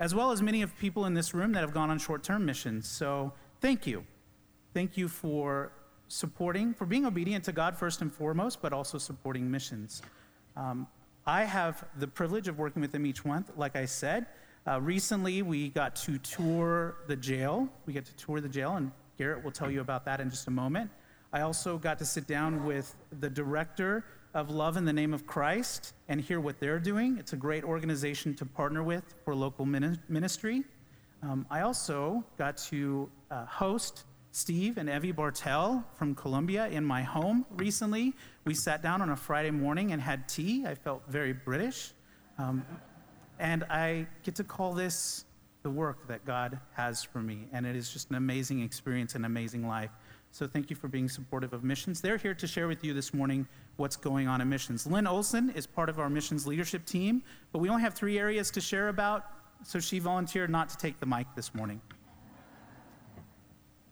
as 0.00 0.14
well 0.14 0.30
as 0.30 0.42
many 0.42 0.62
of 0.62 0.76
people 0.78 1.06
in 1.06 1.14
this 1.14 1.34
room 1.34 1.52
that 1.52 1.60
have 1.60 1.72
gone 1.72 1.90
on 1.90 1.98
short 1.98 2.22
term 2.22 2.44
missions. 2.44 2.88
So 2.88 3.32
thank 3.60 3.86
you. 3.86 4.04
Thank 4.74 4.96
you 4.96 5.08
for 5.08 5.72
supporting, 6.08 6.74
for 6.74 6.86
being 6.86 7.06
obedient 7.06 7.44
to 7.44 7.52
God 7.52 7.76
first 7.76 8.02
and 8.02 8.12
foremost, 8.12 8.60
but 8.60 8.72
also 8.72 8.98
supporting 8.98 9.50
missions. 9.50 10.02
Um, 10.56 10.86
I 11.26 11.44
have 11.44 11.84
the 11.98 12.08
privilege 12.08 12.48
of 12.48 12.58
working 12.58 12.82
with 12.82 12.92
them 12.92 13.06
each 13.06 13.24
month, 13.24 13.50
like 13.56 13.76
I 13.76 13.86
said. 13.86 14.26
Uh, 14.66 14.80
recently, 14.80 15.42
we 15.42 15.68
got 15.70 15.96
to 15.96 16.18
tour 16.18 16.96
the 17.06 17.16
jail. 17.16 17.68
We 17.86 17.92
get 17.92 18.04
to 18.06 18.16
tour 18.16 18.40
the 18.40 18.48
jail, 18.48 18.76
and 18.76 18.92
Garrett 19.18 19.42
will 19.42 19.52
tell 19.52 19.70
you 19.70 19.80
about 19.80 20.04
that 20.04 20.20
in 20.20 20.30
just 20.30 20.48
a 20.48 20.50
moment. 20.50 20.90
I 21.32 21.40
also 21.40 21.78
got 21.78 21.98
to 21.98 22.04
sit 22.04 22.26
down 22.26 22.64
with 22.64 22.94
the 23.20 23.30
director 23.30 24.04
of 24.34 24.50
Love 24.50 24.76
in 24.76 24.84
the 24.84 24.92
Name 24.92 25.12
of 25.12 25.26
Christ 25.26 25.94
and 26.08 26.20
hear 26.20 26.40
what 26.40 26.58
they're 26.58 26.78
doing. 26.78 27.18
It's 27.18 27.32
a 27.32 27.36
great 27.36 27.64
organization 27.64 28.34
to 28.36 28.46
partner 28.46 28.82
with 28.82 29.14
for 29.24 29.34
local 29.34 29.66
ministry. 29.66 30.64
Um, 31.22 31.46
I 31.50 31.60
also 31.60 32.24
got 32.38 32.56
to 32.68 33.10
uh, 33.30 33.44
host 33.44 34.04
Steve 34.30 34.78
and 34.78 34.88
Evie 34.88 35.12
Bartel 35.12 35.84
from 35.94 36.14
Colombia 36.14 36.66
in 36.68 36.84
my 36.84 37.02
home 37.02 37.44
recently. 37.56 38.14
We 38.44 38.54
sat 38.54 38.82
down 38.82 39.02
on 39.02 39.10
a 39.10 39.16
Friday 39.16 39.50
morning 39.50 39.92
and 39.92 40.00
had 40.00 40.26
tea. 40.28 40.64
I 40.66 40.74
felt 40.74 41.02
very 41.08 41.34
British. 41.34 41.92
Um, 42.38 42.64
and 43.38 43.64
I 43.64 44.06
get 44.22 44.34
to 44.36 44.44
call 44.44 44.72
this 44.72 45.26
the 45.62 45.70
work 45.70 46.08
that 46.08 46.24
God 46.24 46.58
has 46.72 47.04
for 47.04 47.20
me. 47.20 47.46
And 47.52 47.66
it 47.66 47.76
is 47.76 47.92
just 47.92 48.10
an 48.10 48.16
amazing 48.16 48.62
experience, 48.62 49.14
an 49.14 49.24
amazing 49.24 49.68
life. 49.68 49.90
So 50.32 50.46
thank 50.46 50.70
you 50.70 50.76
for 50.76 50.88
being 50.88 51.08
supportive 51.08 51.52
of 51.52 51.62
missions. 51.62 52.00
They're 52.00 52.16
here 52.16 52.34
to 52.34 52.46
share 52.46 52.66
with 52.66 52.82
you 52.82 52.94
this 52.94 53.12
morning 53.12 53.46
what's 53.76 53.96
going 53.96 54.28
on 54.28 54.40
in 54.40 54.48
missions. 54.48 54.86
Lynn 54.86 55.06
Olson 55.06 55.50
is 55.50 55.66
part 55.66 55.88
of 55.88 55.98
our 55.98 56.10
missions 56.10 56.46
leadership 56.46 56.84
team, 56.84 57.22
but 57.52 57.58
we 57.58 57.68
only 57.68 57.82
have 57.82 57.94
three 57.94 58.18
areas 58.18 58.50
to 58.52 58.60
share 58.60 58.88
about, 58.88 59.24
so 59.64 59.80
she 59.80 59.98
volunteered 59.98 60.50
not 60.50 60.68
to 60.68 60.76
take 60.76 60.98
the 61.00 61.06
mic 61.06 61.26
this 61.34 61.54
morning. 61.54 61.80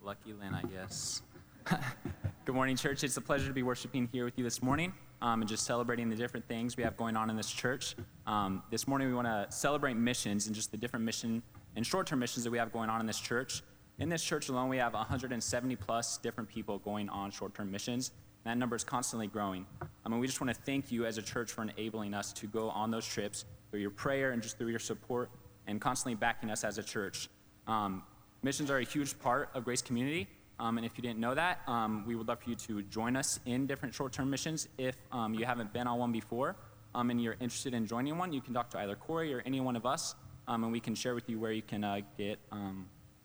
Lucky 0.03 0.33
Lynn, 0.33 0.55
I 0.55 0.63
guess. 0.63 1.23
Good 2.45 2.55
morning, 2.55 2.77
church. 2.77 3.05
It's 3.05 3.17
a 3.17 3.21
pleasure 3.21 3.47
to 3.47 3.53
be 3.53 3.63
worshiping 3.63 4.09
here 4.13 4.25
with 4.25 4.37
you 4.39 4.45
this 4.45 4.63
morning 4.63 4.93
um, 5.23 5.43
and 5.43 5.49
just 5.49 5.65
celebrating 5.65 6.09
the 6.09 6.17
different 6.17 6.47
things 6.49 6.77
we 6.77 6.83
have 6.83 6.97
going 6.97 7.17
on 7.17 7.31
in 7.31 7.37
this 7.37 7.51
church. 7.51 7.97
Um, 8.27 8.63
this 8.71 8.89
morning, 8.89 9.09
we 9.09 9.15
want 9.15 9.27
to 9.27 9.47
celebrate 9.55 9.95
missions 9.95 10.47
and 10.47 10.55
just 10.55 10.71
the 10.71 10.77
different 10.77 11.05
mission 11.05 11.43
and 11.77 11.87
short 11.87 12.07
term 12.07 12.19
missions 12.19 12.45
that 12.45 12.51
we 12.51 12.59
have 12.59 12.73
going 12.73 12.91
on 12.91 13.01
in 13.01 13.07
this 13.07 13.21
church. 13.21 13.63
in 13.99 14.09
this 14.09 14.25
church 14.25 14.49
alone, 14.49 14.69
we 14.69 14.79
have 14.79 14.95
170 14.95 15.77
plus 15.77 16.17
different 16.19 16.49
people 16.49 16.79
going 16.79 17.09
on 17.11 17.31
short 17.31 17.55
term 17.55 17.71
missions. 17.71 18.13
That 18.45 18.57
number 18.57 18.75
is 18.75 18.85
constantly 18.85 19.27
growing. 19.27 19.67
I 20.05 20.09
mean, 20.09 20.19
we 20.19 20.27
just 20.27 20.41
want 20.41 20.55
to 20.55 20.61
thank 20.63 20.91
you 20.91 21.05
as 21.05 21.19
a 21.19 21.23
church 21.23 21.53
for 21.53 21.63
enabling 21.63 22.15
us 22.15 22.33
to 22.35 22.47
go 22.47 22.71
on 22.71 22.91
those 22.91 23.07
trips 23.07 23.45
through 23.71 23.81
your 23.81 23.91
prayer 23.91 24.33
and 24.33 24.43
just 24.43 24.57
through 24.59 24.69
your 24.69 24.79
support 24.79 25.31
and 25.67 25.81
constantly 25.81 26.15
backing 26.15 26.51
us 26.51 26.65
as 26.65 26.79
a 26.79 26.83
church. 26.83 27.29
Um, 27.67 28.03
missions 28.43 28.71
are 28.71 28.79
a 28.79 28.85
huge 28.85 29.19
part 29.19 29.51
of 29.55 29.65
Grace 29.65 29.83
Community. 29.83 30.27
Um, 30.59 30.77
and 30.77 30.87
if 30.87 30.97
you 30.97 31.03
didn't 31.03 31.19
know 31.19 31.35
that, 31.35 31.61
um, 31.67 32.05
we 32.07 32.15
would 32.17 32.29
love 32.29 32.41
for 32.43 32.51
you 32.51 32.57
to 32.57 32.83
join 32.83 33.17
us 33.17 33.41
in 33.47 33.67
different 33.67 33.95
short 33.95 34.13
term 34.13 34.29
missions. 34.31 34.69
If 34.79 34.97
um, 35.13 35.35
you 35.35 35.45
haven't 35.47 35.73
been 35.73 35.87
on 35.87 35.99
one 35.99 36.13
before 36.13 36.57
um, 36.95 37.11
and 37.11 37.23
you're 37.23 37.37
interested 37.41 37.73
in 37.73 37.87
joining 37.87 38.19
one, 38.19 38.33
you 38.33 38.41
can 38.41 38.53
talk 38.53 38.71
to 38.71 38.79
either 38.79 38.95
Corey 38.95 39.33
or 39.33 39.43
any 39.47 39.61
one 39.61 39.77
of 39.77 39.87
us, 39.87 40.15
um, 40.49 40.65
and 40.65 40.73
we 40.73 40.81
can 40.81 40.95
share 40.95 41.15
with 41.15 41.29
you 41.31 41.39
where 41.39 41.53
you 41.53 41.63
can 41.63 41.85
uh, 41.85 42.01
get, 42.19 42.39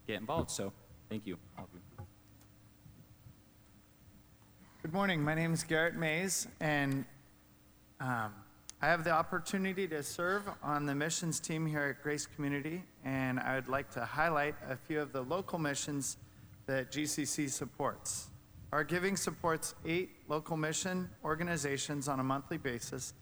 get 0.06 0.20
involved. 0.20 0.50
So 0.50 0.72
thank 1.10 1.26
you, 1.26 1.36
all 1.58 1.64
of 1.64 1.70
you. 1.74 1.85
Good 4.86 4.94
morning. 4.94 5.20
My 5.20 5.34
name 5.34 5.52
is 5.52 5.64
Garrett 5.64 5.96
Mays, 5.96 6.46
and 6.60 7.04
um, 7.98 8.32
I 8.80 8.86
have 8.86 9.02
the 9.02 9.10
opportunity 9.10 9.88
to 9.88 10.00
serve 10.00 10.42
on 10.62 10.86
the 10.86 10.94
missions 10.94 11.40
team 11.40 11.66
here 11.66 11.82
at 11.82 12.04
Grace 12.04 12.24
Community, 12.24 12.84
and 13.04 13.40
I 13.40 13.56
would 13.56 13.66
like 13.66 13.90
to 13.94 14.04
highlight 14.04 14.54
a 14.70 14.76
few 14.76 15.00
of 15.00 15.12
the 15.12 15.22
local 15.22 15.58
missions 15.58 16.18
that 16.66 16.92
GCC 16.92 17.50
supports. 17.50 18.28
Our 18.70 18.84
giving 18.84 19.16
supports 19.16 19.74
eight 19.84 20.10
local 20.28 20.56
mission 20.56 21.10
organizations 21.24 22.06
on 22.06 22.20
a 22.20 22.24
monthly 22.24 22.56
basis 22.56 23.12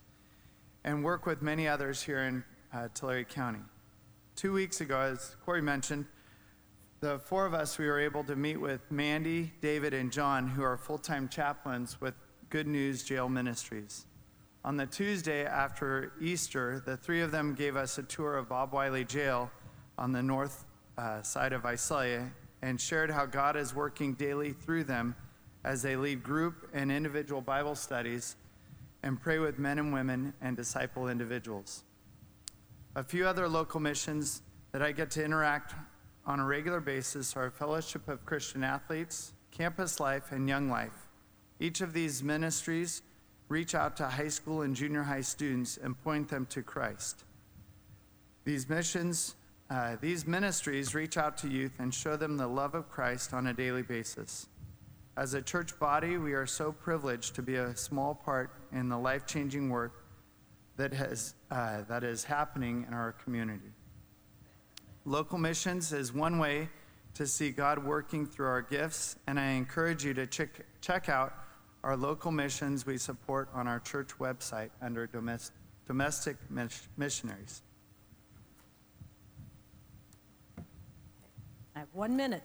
and 0.83 1.03
work 1.03 1.25
with 1.25 1.41
many 1.41 1.67
others 1.67 1.99
here 1.99 2.25
in 2.25 2.43
uh, 2.73 2.89
Tulare 2.93 3.23
County. 3.23 3.63
Two 4.35 4.53
weeks 4.53 4.81
ago, 4.81 4.99
as 4.99 5.35
Corey 5.43 5.63
mentioned, 5.63 6.05
the 7.05 7.19
four 7.19 7.45
of 7.45 7.53
us, 7.53 7.77
we 7.77 7.85
were 7.85 7.99
able 7.99 8.23
to 8.23 8.35
meet 8.35 8.59
with 8.59 8.81
Mandy, 8.89 9.53
David, 9.61 9.93
and 9.93 10.11
John, 10.11 10.47
who 10.47 10.63
are 10.63 10.75
full 10.75 10.97
time 10.97 11.29
chaplains 11.29 12.01
with 12.01 12.15
Good 12.49 12.65
News 12.65 13.03
Jail 13.03 13.29
Ministries. 13.29 14.07
On 14.63 14.75
the 14.75 14.87
Tuesday 14.87 15.45
after 15.45 16.13
Easter, 16.19 16.81
the 16.83 16.97
three 16.97 17.21
of 17.21 17.29
them 17.29 17.53
gave 17.53 17.75
us 17.75 17.99
a 17.99 18.03
tour 18.03 18.37
of 18.37 18.49
Bob 18.49 18.73
Wiley 18.73 19.05
Jail 19.05 19.51
on 19.99 20.13
the 20.13 20.23
north 20.23 20.65
uh, 20.97 21.21
side 21.21 21.53
of 21.53 21.61
Visalia 21.61 22.31
and 22.63 22.81
shared 22.81 23.11
how 23.11 23.27
God 23.27 23.55
is 23.55 23.75
working 23.75 24.15
daily 24.15 24.51
through 24.51 24.85
them 24.85 25.15
as 25.63 25.83
they 25.83 25.95
lead 25.95 26.23
group 26.23 26.71
and 26.73 26.91
individual 26.91 27.39
Bible 27.39 27.75
studies 27.75 28.35
and 29.03 29.21
pray 29.21 29.37
with 29.37 29.59
men 29.59 29.77
and 29.77 29.93
women 29.93 30.33
and 30.41 30.57
disciple 30.57 31.07
individuals. 31.07 31.83
A 32.95 33.03
few 33.03 33.27
other 33.27 33.47
local 33.47 33.79
missions 33.79 34.41
that 34.71 34.81
I 34.81 34.91
get 34.91 35.11
to 35.11 35.23
interact 35.23 35.75
on 36.25 36.39
a 36.39 36.45
regular 36.45 36.79
basis 36.79 37.35
are 37.35 37.51
Fellowship 37.51 38.07
of 38.07 38.25
Christian 38.25 38.63
Athletes, 38.63 39.33
Campus 39.51 39.99
Life, 39.99 40.31
and 40.31 40.49
Young 40.49 40.69
Life. 40.69 41.07
Each 41.59 41.81
of 41.81 41.93
these 41.93 42.23
ministries 42.23 43.03
reach 43.47 43.75
out 43.75 43.95
to 43.97 44.07
high 44.07 44.27
school 44.27 44.63
and 44.63 44.75
junior 44.75 45.03
high 45.03 45.21
students 45.21 45.77
and 45.77 46.01
point 46.03 46.27
them 46.29 46.47
to 46.47 46.63
Christ. 46.63 47.23
These 48.43 48.67
missions, 48.67 49.35
uh, 49.69 49.97
these 50.01 50.25
ministries 50.25 50.95
reach 50.95 51.17
out 51.17 51.37
to 51.39 51.47
youth 51.47 51.73
and 51.79 51.93
show 51.93 52.15
them 52.15 52.37
the 52.37 52.47
love 52.47 52.73
of 52.73 52.89
Christ 52.89 53.33
on 53.33 53.47
a 53.47 53.53
daily 53.53 53.83
basis. 53.83 54.47
As 55.17 55.33
a 55.33 55.41
church 55.41 55.77
body, 55.79 56.17
we 56.17 56.33
are 56.33 56.45
so 56.47 56.71
privileged 56.71 57.35
to 57.35 57.41
be 57.41 57.55
a 57.55 57.75
small 57.77 58.15
part 58.15 58.51
in 58.71 58.89
the 58.89 58.97
life 58.97 59.25
changing 59.25 59.69
work 59.69 60.05
that, 60.75 60.93
has, 60.93 61.35
uh, 61.51 61.83
that 61.87 62.03
is 62.03 62.23
happening 62.23 62.83
in 62.87 62.93
our 62.93 63.13
community. 63.13 63.71
Local 65.05 65.37
missions 65.37 65.93
is 65.93 66.11
one 66.11 66.39
way 66.39 66.67
to 67.13 67.27
see 67.27 67.51
God 67.51 67.83
working 67.83 68.25
through 68.25 68.47
our 68.47 68.63
gifts, 68.63 69.15
and 69.27 69.39
I 69.39 69.51
encourage 69.51 70.03
you 70.03 70.15
to 70.15 70.25
check, 70.25 70.49
check 70.81 71.09
out 71.09 71.33
our 71.83 71.95
local 71.95 72.31
missions 72.31 72.87
we 72.87 72.97
support 72.97 73.47
on 73.53 73.67
our 73.67 73.79
church 73.79 74.17
website 74.19 74.71
under 74.81 75.05
domestic, 75.05 75.55
domestic 75.85 76.37
missionaries. 76.97 77.61
I 81.75 81.79
have 81.79 81.87
one 81.93 82.17
minute. 82.17 82.43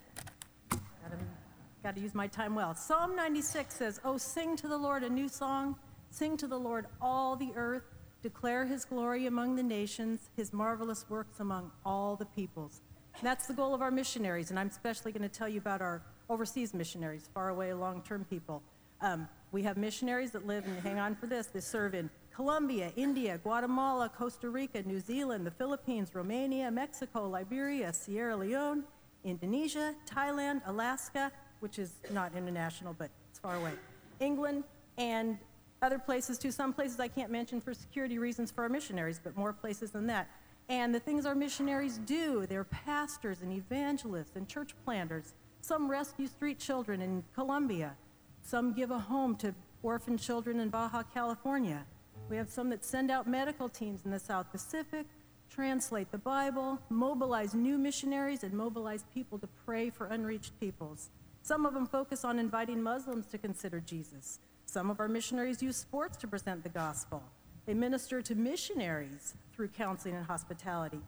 Got 1.82 1.94
to 1.94 2.02
use 2.02 2.14
my 2.14 2.26
time 2.26 2.54
well. 2.54 2.74
Psalm 2.74 3.16
96 3.16 3.74
says, 3.74 4.00
Oh, 4.04 4.18
sing 4.18 4.54
to 4.56 4.68
the 4.68 4.76
Lord 4.76 5.02
a 5.02 5.08
new 5.08 5.30
song. 5.30 5.76
Sing 6.10 6.36
to 6.36 6.46
the 6.46 6.58
Lord 6.58 6.86
all 7.00 7.36
the 7.36 7.52
earth. 7.56 7.89
Declare 8.22 8.66
his 8.66 8.84
glory 8.84 9.26
among 9.26 9.56
the 9.56 9.62
nations, 9.62 10.30
his 10.36 10.52
marvelous 10.52 11.06
works 11.08 11.40
among 11.40 11.70
all 11.86 12.16
the 12.16 12.26
peoples. 12.26 12.82
And 13.16 13.26
that's 13.26 13.46
the 13.46 13.54
goal 13.54 13.74
of 13.74 13.80
our 13.80 13.90
missionaries, 13.90 14.50
and 14.50 14.58
I'm 14.58 14.68
especially 14.68 15.12
going 15.12 15.22
to 15.22 15.28
tell 15.28 15.48
you 15.48 15.58
about 15.58 15.80
our 15.80 16.02
overseas 16.28 16.74
missionaries, 16.74 17.28
far 17.32 17.48
away, 17.48 17.72
long 17.72 18.02
term 18.02 18.24
people. 18.28 18.62
Um, 19.00 19.26
we 19.52 19.62
have 19.62 19.76
missionaries 19.76 20.30
that 20.32 20.46
live, 20.46 20.64
and 20.66 20.78
hang 20.80 20.98
on 20.98 21.14
for 21.16 21.26
this, 21.26 21.46
they 21.46 21.60
serve 21.60 21.94
in 21.94 22.10
Colombia, 22.34 22.92
India, 22.96 23.38
Guatemala, 23.42 24.08
Costa 24.08 24.48
Rica, 24.48 24.82
New 24.82 25.00
Zealand, 25.00 25.46
the 25.46 25.50
Philippines, 25.50 26.14
Romania, 26.14 26.70
Mexico, 26.70 27.28
Liberia, 27.28 27.92
Sierra 27.92 28.36
Leone, 28.36 28.84
Indonesia, 29.24 29.94
Thailand, 30.06 30.60
Alaska, 30.66 31.32
which 31.60 31.78
is 31.78 31.94
not 32.12 32.34
international, 32.36 32.94
but 32.96 33.10
it's 33.28 33.38
far 33.38 33.56
away, 33.56 33.72
England, 34.20 34.64
and 34.96 35.38
other 35.82 35.98
places 35.98 36.38
too. 36.38 36.50
Some 36.50 36.72
places 36.72 37.00
I 37.00 37.08
can't 37.08 37.30
mention 37.30 37.60
for 37.60 37.74
security 37.74 38.18
reasons 38.18 38.50
for 38.50 38.62
our 38.62 38.68
missionaries, 38.68 39.20
but 39.22 39.36
more 39.36 39.52
places 39.52 39.90
than 39.90 40.06
that. 40.08 40.28
And 40.68 40.94
the 40.94 41.00
things 41.00 41.26
our 41.26 41.34
missionaries 41.34 41.98
do, 41.98 42.46
they're 42.46 42.64
pastors 42.64 43.42
and 43.42 43.52
evangelists 43.52 44.36
and 44.36 44.46
church 44.48 44.74
planters. 44.84 45.34
Some 45.62 45.90
rescue 45.90 46.26
street 46.26 46.58
children 46.58 47.02
in 47.02 47.24
Colombia. 47.34 47.94
Some 48.42 48.72
give 48.72 48.90
a 48.90 48.98
home 48.98 49.36
to 49.36 49.54
orphan 49.82 50.16
children 50.16 50.60
in 50.60 50.68
Baja 50.68 51.02
California. 51.02 51.84
We 52.28 52.36
have 52.36 52.48
some 52.48 52.70
that 52.70 52.84
send 52.84 53.10
out 53.10 53.26
medical 53.26 53.68
teams 53.68 54.04
in 54.04 54.10
the 54.10 54.18
South 54.18 54.50
Pacific, 54.52 55.06
translate 55.50 56.12
the 56.12 56.18
Bible, 56.18 56.78
mobilize 56.88 57.54
new 57.54 57.76
missionaries, 57.76 58.44
and 58.44 58.52
mobilize 58.52 59.04
people 59.12 59.38
to 59.38 59.48
pray 59.66 59.90
for 59.90 60.06
unreached 60.06 60.58
peoples. 60.60 61.10
Some 61.42 61.66
of 61.66 61.74
them 61.74 61.86
focus 61.86 62.24
on 62.24 62.38
inviting 62.38 62.82
Muslims 62.82 63.26
to 63.26 63.38
consider 63.38 63.80
Jesus. 63.80 64.38
Some 64.70 64.88
of 64.88 65.00
our 65.00 65.08
missionaries 65.08 65.64
use 65.64 65.76
sports 65.76 66.16
to 66.18 66.28
present 66.28 66.62
the 66.62 66.68
gospel. 66.68 67.24
They 67.66 67.74
minister 67.74 68.22
to 68.22 68.36
missionaries 68.36 69.34
through 69.52 69.66
counseling 69.70 70.14
and 70.14 70.24
hospitality. 70.24 71.00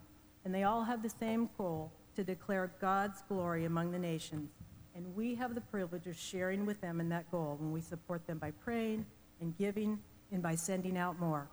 And 0.44 0.52
they 0.52 0.64
all 0.64 0.82
have 0.82 1.00
the 1.00 1.08
same 1.08 1.48
goal 1.56 1.92
to 2.16 2.24
declare 2.24 2.72
God's 2.80 3.22
glory 3.28 3.64
among 3.64 3.92
the 3.92 4.00
nations. 4.00 4.50
And 4.96 5.14
we 5.14 5.36
have 5.36 5.54
the 5.54 5.60
privilege 5.60 6.08
of 6.08 6.18
sharing 6.18 6.66
with 6.66 6.80
them 6.80 6.98
in 6.98 7.08
that 7.10 7.30
goal 7.30 7.56
when 7.60 7.70
we 7.70 7.80
support 7.80 8.26
them 8.26 8.38
by 8.38 8.50
praying 8.50 9.06
and 9.40 9.56
giving 9.56 10.00
and 10.32 10.42
by 10.42 10.56
sending 10.56 10.98
out 10.98 11.20
more. 11.20 11.46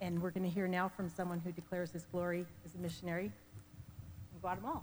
And 0.00 0.20
we're 0.20 0.32
going 0.32 0.42
to 0.42 0.52
hear 0.52 0.66
now 0.66 0.88
from 0.88 1.08
someone 1.08 1.38
who 1.44 1.52
declares 1.52 1.92
his 1.92 2.06
glory 2.10 2.44
as 2.66 2.74
a 2.74 2.78
missionary 2.78 3.26
in 3.26 4.40
Guatemala. 4.40 4.82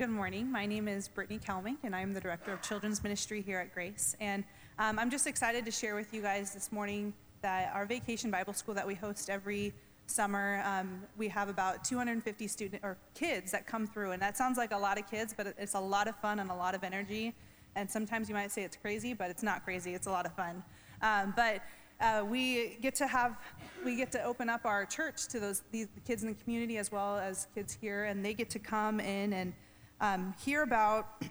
Good 0.00 0.08
morning. 0.08 0.50
My 0.50 0.64
name 0.64 0.88
is 0.88 1.08
Brittany 1.08 1.38
Kelming, 1.38 1.76
and 1.82 1.94
I'm 1.94 2.14
the 2.14 2.22
Director 2.22 2.54
of 2.54 2.62
Children's 2.62 3.02
Ministry 3.02 3.42
here 3.42 3.58
at 3.58 3.74
Grace. 3.74 4.16
And 4.18 4.44
um, 4.78 4.98
I'm 4.98 5.10
just 5.10 5.26
excited 5.26 5.66
to 5.66 5.70
share 5.70 5.94
with 5.94 6.14
you 6.14 6.22
guys 6.22 6.54
this 6.54 6.72
morning 6.72 7.12
that 7.42 7.70
our 7.74 7.84
vacation 7.84 8.30
Bible 8.30 8.54
school 8.54 8.72
that 8.76 8.86
we 8.86 8.94
host 8.94 9.28
every 9.28 9.74
summer, 10.06 10.62
um, 10.64 11.02
we 11.18 11.28
have 11.28 11.50
about 11.50 11.84
250 11.84 12.48
student 12.48 12.82
or 12.82 12.96
kids 13.12 13.52
that 13.52 13.66
come 13.66 13.86
through, 13.86 14.12
and 14.12 14.22
that 14.22 14.38
sounds 14.38 14.56
like 14.56 14.72
a 14.72 14.78
lot 14.78 14.98
of 14.98 15.06
kids, 15.06 15.34
but 15.36 15.54
it's 15.58 15.74
a 15.74 15.78
lot 15.78 16.08
of 16.08 16.16
fun 16.16 16.38
and 16.38 16.50
a 16.50 16.54
lot 16.54 16.74
of 16.74 16.82
energy. 16.82 17.34
And 17.76 17.90
sometimes 17.90 18.26
you 18.26 18.34
might 18.34 18.50
say 18.50 18.62
it's 18.62 18.78
crazy, 18.78 19.12
but 19.12 19.28
it's 19.28 19.42
not 19.42 19.66
crazy. 19.66 19.92
It's 19.92 20.06
a 20.06 20.10
lot 20.10 20.24
of 20.24 20.32
fun. 20.32 20.64
Um, 21.02 21.34
but 21.36 21.60
uh, 22.00 22.24
we 22.26 22.78
get 22.80 22.94
to 22.94 23.06
have 23.06 23.36
we 23.84 23.96
get 23.96 24.10
to 24.12 24.22
open 24.22 24.48
up 24.48 24.64
our 24.64 24.86
church 24.86 25.26
to 25.28 25.38
those 25.38 25.62
these 25.70 25.88
kids 26.06 26.22
in 26.22 26.30
the 26.30 26.42
community 26.42 26.78
as 26.78 26.90
well 26.90 27.18
as 27.18 27.48
kids 27.54 27.76
here, 27.78 28.04
and 28.04 28.24
they 28.24 28.32
get 28.32 28.48
to 28.48 28.58
come 28.58 28.98
in 28.98 29.34
and 29.34 29.52
um, 30.00 30.34
hear 30.42 30.62
about, 30.62 31.22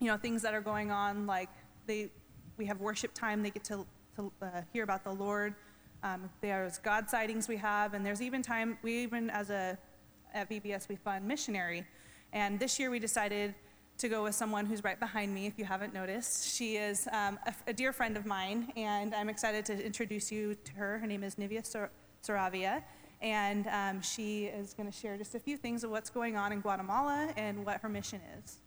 you 0.00 0.06
know, 0.06 0.16
things 0.16 0.42
that 0.42 0.54
are 0.54 0.60
going 0.60 0.90
on. 0.90 1.26
Like 1.26 1.50
they, 1.86 2.10
we 2.56 2.66
have 2.66 2.80
worship 2.80 3.12
time. 3.14 3.42
They 3.42 3.50
get 3.50 3.64
to, 3.64 3.86
to 4.16 4.32
uh, 4.42 4.62
hear 4.72 4.84
about 4.84 5.04
the 5.04 5.12
Lord. 5.12 5.54
Um, 6.02 6.30
there's 6.40 6.78
God 6.78 7.10
sightings 7.10 7.48
we 7.48 7.56
have, 7.56 7.94
and 7.94 8.06
there's 8.06 8.22
even 8.22 8.40
time 8.40 8.78
we 8.82 8.98
even 8.98 9.30
as 9.30 9.50
a 9.50 9.76
at 10.32 10.48
VBS 10.48 10.88
we 10.88 10.96
fund 10.96 11.26
missionary, 11.26 11.84
and 12.32 12.60
this 12.60 12.78
year 12.78 12.90
we 12.90 12.98
decided 12.98 13.54
to 13.96 14.08
go 14.08 14.22
with 14.22 14.34
someone 14.34 14.64
who's 14.64 14.84
right 14.84 15.00
behind 15.00 15.34
me. 15.34 15.46
If 15.46 15.58
you 15.58 15.64
haven't 15.64 15.92
noticed, 15.92 16.54
she 16.54 16.76
is 16.76 17.08
um, 17.10 17.36
a, 17.46 17.54
a, 17.66 17.72
dear 17.72 17.92
friend 17.92 18.16
of 18.16 18.26
mine, 18.26 18.72
and 18.76 19.12
I'm 19.12 19.28
excited 19.28 19.64
to 19.66 19.84
introduce 19.84 20.30
you 20.30 20.54
to 20.54 20.72
her. 20.74 20.98
Her 20.98 21.06
name 21.06 21.24
is 21.24 21.34
Nivia 21.34 21.66
Sor- 21.66 21.90
Saravia 22.22 22.84
and 23.20 23.66
um, 23.68 24.00
she 24.00 24.44
is 24.44 24.74
going 24.74 24.90
to 24.90 24.96
share 24.96 25.16
just 25.16 25.34
a 25.34 25.40
few 25.40 25.56
things 25.56 25.84
of 25.84 25.90
what's 25.90 26.10
going 26.10 26.36
on 26.36 26.52
in 26.52 26.60
Guatemala 26.60 27.32
and 27.36 27.64
what 27.64 27.80
her 27.80 27.88
mission 27.88 28.20
is. 28.38 28.58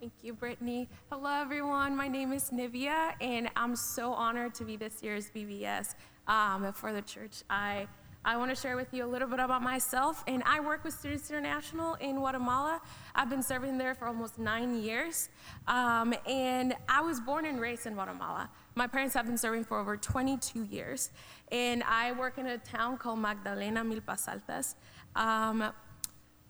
Thank 0.00 0.12
you, 0.22 0.34
Brittany. 0.34 0.88
Hello, 1.10 1.40
everyone. 1.40 1.96
My 1.96 2.06
name 2.06 2.32
is 2.32 2.50
Nivia, 2.50 3.14
and 3.20 3.50
I'm 3.56 3.74
so 3.74 4.12
honored 4.12 4.54
to 4.56 4.64
be 4.64 4.76
this 4.76 5.02
year's 5.02 5.30
VBS 5.30 5.94
um, 6.28 6.72
for 6.72 6.92
the 6.92 7.02
church. 7.02 7.42
I 7.48 7.88
I 8.26 8.36
want 8.36 8.50
to 8.50 8.56
share 8.60 8.74
with 8.74 8.92
you 8.92 9.04
a 9.04 9.06
little 9.06 9.28
bit 9.28 9.38
about 9.38 9.62
myself. 9.62 10.24
And 10.26 10.42
I 10.44 10.58
work 10.58 10.82
with 10.82 10.94
Students 10.94 11.30
International 11.30 11.94
in 11.94 12.16
Guatemala. 12.16 12.82
I've 13.14 13.30
been 13.30 13.42
serving 13.42 13.78
there 13.78 13.94
for 13.94 14.08
almost 14.08 14.36
nine 14.36 14.82
years. 14.82 15.28
Um, 15.68 16.12
and 16.26 16.74
I 16.88 17.02
was 17.02 17.20
born 17.20 17.46
and 17.46 17.60
raised 17.60 17.86
in 17.86 17.94
Guatemala. 17.94 18.50
My 18.74 18.88
parents 18.88 19.14
have 19.14 19.26
been 19.26 19.38
serving 19.38 19.62
for 19.62 19.78
over 19.78 19.96
22 19.96 20.64
years. 20.64 21.10
And 21.52 21.84
I 21.84 22.10
work 22.12 22.36
in 22.38 22.46
a 22.46 22.58
town 22.58 22.98
called 22.98 23.20
Magdalena 23.20 23.84
Milpas 23.84 24.26
Altas. 24.26 24.74
Um, 25.14 25.72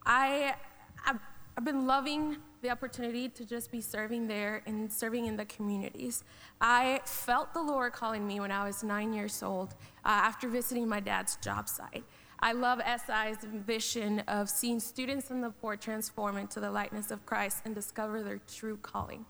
I, 0.07 0.55
I've, 1.07 1.21
I've 1.59 1.65
been 1.67 1.87
loving 1.87 2.39
the 2.67 2.73
opportunity 2.73 3.29
to 3.29 3.45
just 3.45 3.71
be 3.71 3.81
serving 3.81 4.27
there 4.27 4.61
and 4.67 4.93
serving 4.93 5.27
in 5.27 5.37
the 5.37 5.45
communities. 5.45 6.25
I 6.61 7.01
felt 7.05 7.55
the 7.55 7.63
Lord 7.63 7.93
calling 7.93 8.27
me 8.27 8.41
when 8.41 8.51
I 8.51 8.67
was 8.67 8.83
nine 8.83 9.13
years 9.13 9.41
old 9.41 9.77
uh, 10.05 10.09
after 10.09 10.49
visiting 10.49 10.89
my 10.89 10.99
dad's 10.99 11.37
job 11.37 11.69
site. 11.69 12.03
I 12.41 12.53
love 12.53 12.81
SI's 12.85 13.39
vision 13.45 14.19
of 14.27 14.51
seeing 14.51 14.81
students 14.81 15.31
in 15.31 15.41
the 15.41 15.51
poor 15.51 15.77
transform 15.77 16.39
into 16.39 16.59
the 16.59 16.69
likeness 16.69 17.13
of 17.13 17.25
Christ 17.25 17.63
and 17.65 17.73
discover 17.73 18.25
their 18.25 18.41
true 18.53 18.79
calling. 18.79 19.25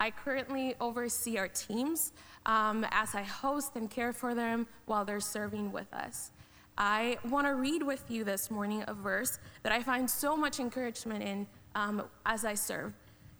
I 0.00 0.10
currently 0.10 0.74
oversee 0.80 1.38
our 1.38 1.48
teams 1.48 2.12
um, 2.44 2.84
as 2.90 3.14
I 3.14 3.22
host 3.22 3.76
and 3.76 3.88
care 3.88 4.12
for 4.12 4.34
them 4.34 4.66
while 4.86 5.04
they're 5.04 5.20
serving 5.20 5.70
with 5.70 5.94
us. 5.94 6.32
I 6.76 7.18
want 7.28 7.46
to 7.46 7.54
read 7.54 7.82
with 7.82 8.10
you 8.10 8.24
this 8.24 8.50
morning 8.50 8.82
a 8.88 8.94
verse 8.94 9.38
that 9.62 9.72
I 9.72 9.82
find 9.82 10.10
so 10.10 10.36
much 10.36 10.58
encouragement 10.58 11.22
in 11.22 11.46
um, 11.74 12.02
as 12.26 12.44
I 12.44 12.54
serve. 12.54 12.92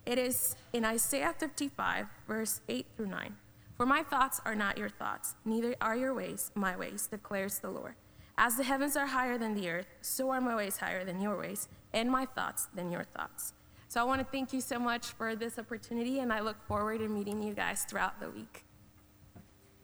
It 0.06 0.18
is 0.18 0.56
in 0.72 0.84
Isaiah 0.84 1.34
55, 1.38 2.06
verse 2.26 2.60
8 2.68 2.86
through 2.96 3.08
9. 3.08 3.36
For 3.76 3.86
my 3.86 4.02
thoughts 4.02 4.40
are 4.44 4.54
not 4.54 4.76
your 4.76 4.88
thoughts, 4.88 5.34
neither 5.44 5.74
are 5.80 5.96
your 5.96 6.14
ways 6.14 6.50
my 6.54 6.76
ways, 6.76 7.06
declares 7.06 7.58
the 7.58 7.70
Lord. 7.70 7.94
As 8.36 8.56
the 8.56 8.64
heavens 8.64 8.96
are 8.96 9.06
higher 9.06 9.38
than 9.38 9.54
the 9.54 9.68
earth, 9.68 9.86
so 10.00 10.30
are 10.30 10.40
my 10.40 10.56
ways 10.56 10.78
higher 10.78 11.04
than 11.04 11.20
your 11.20 11.38
ways, 11.38 11.68
and 11.92 12.10
my 12.10 12.26
thoughts 12.26 12.66
than 12.74 12.90
your 12.90 13.04
thoughts. 13.04 13.52
So 13.88 14.00
I 14.00 14.04
want 14.04 14.20
to 14.20 14.26
thank 14.30 14.52
you 14.52 14.60
so 14.60 14.78
much 14.78 15.06
for 15.08 15.34
this 15.34 15.58
opportunity, 15.58 16.20
and 16.20 16.32
I 16.32 16.40
look 16.40 16.56
forward 16.66 16.98
to 16.98 17.08
meeting 17.08 17.42
you 17.42 17.54
guys 17.54 17.84
throughout 17.84 18.20
the 18.20 18.30
week. 18.30 18.64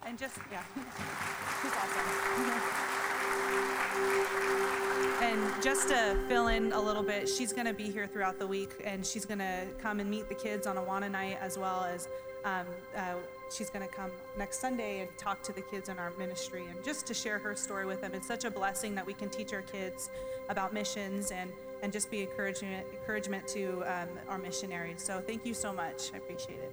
And 0.04 0.18
just, 0.18 0.38
yeah, 0.50 0.62
he's 1.62 1.72
awesome. 1.72 3.12
And 5.22 5.62
just 5.62 5.88
to 5.88 6.16
fill 6.28 6.48
in 6.48 6.72
a 6.72 6.80
little 6.80 7.02
bit, 7.02 7.28
she's 7.28 7.52
going 7.52 7.66
to 7.66 7.72
be 7.72 7.90
here 7.90 8.06
throughout 8.06 8.38
the 8.38 8.46
week, 8.46 8.82
and 8.84 9.04
she's 9.04 9.24
going 9.24 9.38
to 9.38 9.66
come 9.78 9.98
and 10.00 10.10
meet 10.10 10.28
the 10.28 10.34
kids 10.34 10.66
on 10.66 10.76
Awana 10.76 11.10
night, 11.10 11.38
as 11.40 11.56
well 11.56 11.84
as 11.84 12.06
um, 12.44 12.66
uh, 12.94 13.14
she's 13.50 13.70
going 13.70 13.86
to 13.86 13.92
come 13.92 14.10
next 14.36 14.60
Sunday 14.60 15.00
and 15.00 15.08
talk 15.16 15.42
to 15.44 15.52
the 15.52 15.62
kids 15.62 15.88
in 15.88 15.98
our 15.98 16.12
ministry, 16.18 16.64
and 16.70 16.84
just 16.84 17.06
to 17.06 17.14
share 17.14 17.38
her 17.38 17.56
story 17.56 17.86
with 17.86 18.02
them. 18.02 18.12
It's 18.14 18.26
such 18.26 18.44
a 18.44 18.50
blessing 18.50 18.94
that 18.94 19.06
we 19.06 19.14
can 19.14 19.30
teach 19.30 19.52
our 19.52 19.62
kids 19.62 20.10
about 20.48 20.72
missions 20.72 21.32
and 21.32 21.50
and 21.82 21.92
just 21.92 22.10
be 22.10 22.22
encouragement 22.22 22.86
encouragement 22.92 23.46
to 23.48 23.82
um, 23.86 24.08
our 24.28 24.38
missionaries. 24.38 25.02
So 25.02 25.20
thank 25.26 25.44
you 25.44 25.54
so 25.54 25.72
much. 25.72 26.10
I 26.14 26.18
appreciate 26.18 26.60
it. 26.60 26.72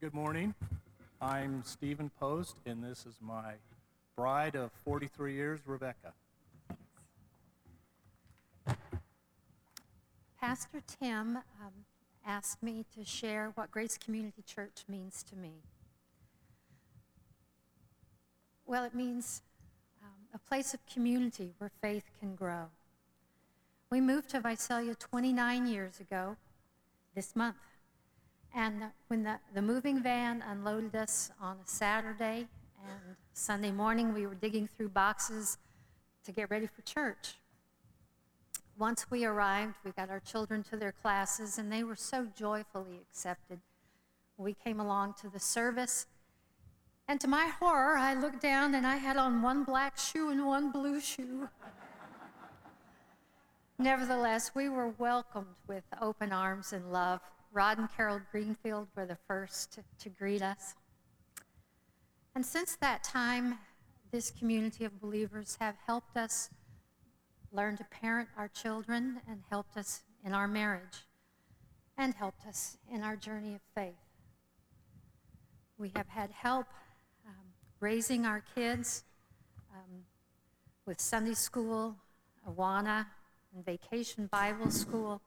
Good 0.00 0.14
morning. 0.14 0.54
I'm 1.20 1.62
Stephen 1.62 2.10
Post, 2.18 2.56
and 2.64 2.82
this 2.82 3.04
is 3.04 3.16
my 3.20 3.52
bride 4.16 4.54
of 4.54 4.72
43 4.82 5.34
years, 5.34 5.60
Rebecca. 5.66 6.14
Pastor 10.40 10.80
Tim 10.86 11.36
um, 11.36 11.84
asked 12.26 12.62
me 12.62 12.86
to 12.96 13.04
share 13.04 13.52
what 13.56 13.70
Grace 13.70 13.98
Community 13.98 14.42
Church 14.46 14.84
means 14.88 15.22
to 15.24 15.36
me. 15.36 15.52
Well, 18.64 18.84
it 18.84 18.94
means 18.94 19.42
um, 20.02 20.28
a 20.32 20.38
place 20.38 20.72
of 20.72 20.80
community 20.86 21.52
where 21.58 21.70
faith 21.82 22.04
can 22.18 22.36
grow. 22.36 22.68
We 23.90 24.00
moved 24.00 24.30
to 24.30 24.40
Visalia 24.40 24.94
29 24.94 25.66
years 25.66 26.00
ago 26.00 26.38
this 27.14 27.36
month. 27.36 27.56
And 28.54 28.84
when 29.08 29.22
the, 29.22 29.38
the 29.54 29.62
moving 29.62 30.02
van 30.02 30.42
unloaded 30.42 30.96
us 30.96 31.30
on 31.40 31.56
a 31.56 31.68
Saturday 31.68 32.48
and 32.84 33.16
Sunday 33.32 33.70
morning, 33.70 34.12
we 34.12 34.26
were 34.26 34.34
digging 34.34 34.68
through 34.68 34.88
boxes 34.88 35.58
to 36.24 36.32
get 36.32 36.50
ready 36.50 36.66
for 36.66 36.82
church. 36.82 37.36
Once 38.78 39.10
we 39.10 39.24
arrived, 39.24 39.74
we 39.84 39.92
got 39.92 40.10
our 40.10 40.20
children 40.20 40.62
to 40.62 40.76
their 40.76 40.92
classes, 40.92 41.58
and 41.58 41.70
they 41.70 41.84
were 41.84 41.96
so 41.96 42.26
joyfully 42.36 42.98
accepted. 43.08 43.60
We 44.36 44.54
came 44.54 44.80
along 44.80 45.14
to 45.20 45.28
the 45.28 45.38
service, 45.38 46.06
and 47.10 47.20
to 47.20 47.28
my 47.28 47.46
horror, 47.46 47.98
I 47.98 48.14
looked 48.14 48.40
down 48.40 48.72
and 48.72 48.86
I 48.86 48.94
had 48.94 49.16
on 49.16 49.42
one 49.42 49.64
black 49.64 49.98
shoe 49.98 50.30
and 50.30 50.46
one 50.46 50.70
blue 50.70 51.00
shoe. 51.00 51.48
Nevertheless, 53.80 54.52
we 54.54 54.68
were 54.68 54.94
welcomed 54.96 55.56
with 55.66 55.82
open 56.00 56.32
arms 56.32 56.72
and 56.72 56.92
love. 56.92 57.20
Rod 57.52 57.78
and 57.78 57.88
Carol 57.96 58.20
Greenfield 58.30 58.88
were 58.94 59.06
the 59.06 59.18
first 59.26 59.72
to, 59.72 59.82
to 59.98 60.08
greet 60.08 60.42
us. 60.42 60.74
And 62.34 62.46
since 62.46 62.76
that 62.76 63.02
time, 63.02 63.58
this 64.12 64.30
community 64.30 64.84
of 64.84 65.00
believers 65.00 65.56
have 65.60 65.74
helped 65.86 66.16
us 66.16 66.50
learn 67.52 67.76
to 67.76 67.84
parent 67.84 68.28
our 68.36 68.48
children 68.48 69.20
and 69.28 69.42
helped 69.50 69.76
us 69.76 70.02
in 70.24 70.32
our 70.32 70.46
marriage 70.46 71.06
and 71.98 72.14
helped 72.14 72.46
us 72.46 72.76
in 72.90 73.02
our 73.02 73.16
journey 73.16 73.54
of 73.54 73.60
faith. 73.74 73.94
We 75.76 75.92
have 75.96 76.08
had 76.08 76.30
help 76.30 76.66
um, 77.26 77.34
raising 77.80 78.26
our 78.26 78.42
kids 78.54 79.04
um, 79.74 80.02
with 80.86 81.00
Sunday 81.00 81.34
school, 81.34 81.96
Awana, 82.48 83.06
and 83.54 83.64
Vacation 83.64 84.26
Bible 84.26 84.70
School. 84.70 85.20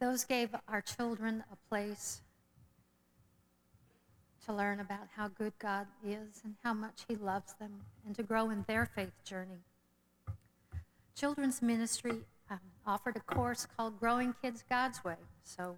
Those 0.00 0.24
gave 0.24 0.54
our 0.68 0.80
children 0.80 1.44
a 1.52 1.56
place 1.68 2.22
to 4.46 4.52
learn 4.52 4.80
about 4.80 5.08
how 5.16 5.28
good 5.28 5.52
God 5.58 5.86
is 6.06 6.40
and 6.44 6.54
how 6.62 6.72
much 6.72 7.04
He 7.08 7.16
loves 7.16 7.54
them 7.54 7.80
and 8.06 8.14
to 8.16 8.22
grow 8.22 8.50
in 8.50 8.64
their 8.68 8.86
faith 8.86 9.24
journey. 9.24 9.58
Children's 11.14 11.60
Ministry 11.60 12.20
um, 12.48 12.60
offered 12.86 13.16
a 13.16 13.20
course 13.20 13.66
called 13.76 13.98
Growing 13.98 14.34
Kids 14.40 14.62
God's 14.70 15.02
Way. 15.04 15.16
So 15.42 15.76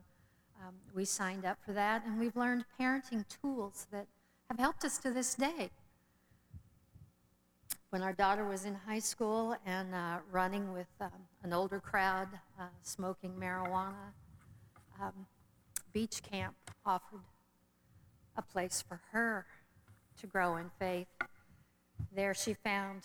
um, 0.60 0.74
we 0.94 1.04
signed 1.06 1.46
up 1.46 1.58
for 1.64 1.72
that 1.72 2.04
and 2.04 2.20
we've 2.20 2.36
learned 2.36 2.66
parenting 2.78 3.24
tools 3.42 3.86
that 3.90 4.06
have 4.50 4.58
helped 4.58 4.84
us 4.84 4.98
to 4.98 5.10
this 5.10 5.34
day 5.34 5.70
when 7.90 8.02
our 8.02 8.12
daughter 8.12 8.44
was 8.44 8.64
in 8.64 8.74
high 8.74 9.00
school 9.00 9.56
and 9.66 9.94
uh, 9.94 10.18
running 10.30 10.72
with 10.72 10.86
um, 11.00 11.10
an 11.42 11.52
older 11.52 11.80
crowd, 11.80 12.28
uh, 12.58 12.64
smoking 12.82 13.32
marijuana, 13.32 14.12
um, 15.00 15.26
Beach 15.92 16.22
Camp 16.22 16.54
offered 16.86 17.20
a 18.36 18.42
place 18.42 18.82
for 18.86 19.00
her 19.10 19.44
to 20.20 20.26
grow 20.28 20.56
in 20.56 20.70
faith. 20.78 21.08
There 22.14 22.32
she 22.32 22.54
found 22.54 23.02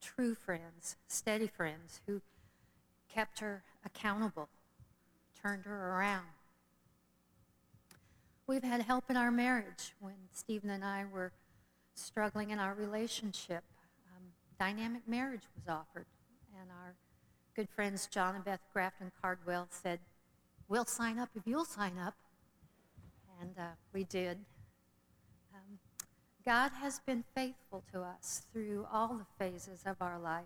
true 0.00 0.34
friends, 0.34 0.96
steady 1.06 1.46
friends 1.46 2.00
who 2.06 2.20
kept 3.08 3.38
her 3.38 3.62
accountable, 3.86 4.48
turned 5.40 5.64
her 5.64 5.90
around. 5.92 6.26
We've 8.48 8.64
had 8.64 8.82
help 8.82 9.10
in 9.10 9.16
our 9.16 9.30
marriage 9.30 9.94
when 10.00 10.14
Stephen 10.32 10.70
and 10.70 10.84
I 10.84 11.04
were 11.04 11.32
struggling 11.94 12.50
in 12.50 12.58
our 12.58 12.74
relationship 12.74 13.62
dynamic 14.58 15.02
marriage 15.06 15.42
was 15.54 15.68
offered. 15.68 16.06
And 16.60 16.70
our 16.70 16.94
good 17.54 17.68
friends 17.74 18.08
John 18.10 18.34
and 18.34 18.44
Beth 18.44 18.60
Grafton 18.72 19.12
Cardwell 19.20 19.68
said, 19.70 20.00
We'll 20.68 20.84
sign 20.84 21.18
up 21.18 21.30
if 21.34 21.42
you'll 21.46 21.64
sign 21.64 21.98
up. 21.98 22.14
And 23.40 23.52
uh, 23.58 23.62
we 23.92 24.04
did. 24.04 24.38
Um, 25.54 25.78
God 26.44 26.72
has 26.80 27.00
been 27.00 27.24
faithful 27.34 27.84
to 27.92 28.00
us 28.00 28.42
through 28.52 28.86
all 28.92 29.16
the 29.16 29.26
phases 29.38 29.82
of 29.86 29.96
our 30.00 30.18
life. 30.18 30.44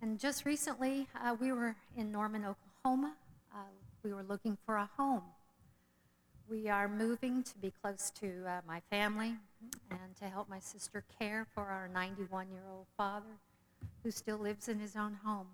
And 0.00 0.18
just 0.18 0.46
recently, 0.46 1.08
uh, 1.20 1.36
we 1.38 1.52
were 1.52 1.76
in 1.96 2.10
Norman, 2.10 2.44
Oklahoma. 2.44 3.14
Uh, 3.52 3.58
we 4.02 4.12
were 4.12 4.22
looking 4.22 4.56
for 4.64 4.76
a 4.76 4.88
home. 4.96 5.22
We 6.48 6.68
are 6.68 6.88
moving 6.88 7.42
to 7.42 7.58
be 7.58 7.72
close 7.82 8.10
to 8.20 8.44
uh, 8.46 8.60
my 8.66 8.80
family 8.90 9.34
and 9.90 10.16
to 10.16 10.24
help 10.24 10.48
my 10.48 10.58
sister 10.58 11.04
care 11.18 11.46
for 11.54 11.64
our 11.64 11.88
91 11.88 12.50
year 12.50 12.64
old 12.70 12.86
father 12.96 13.38
who 14.02 14.10
still 14.10 14.38
lives 14.38 14.68
in 14.68 14.78
his 14.78 14.96
own 14.96 15.18
home. 15.24 15.48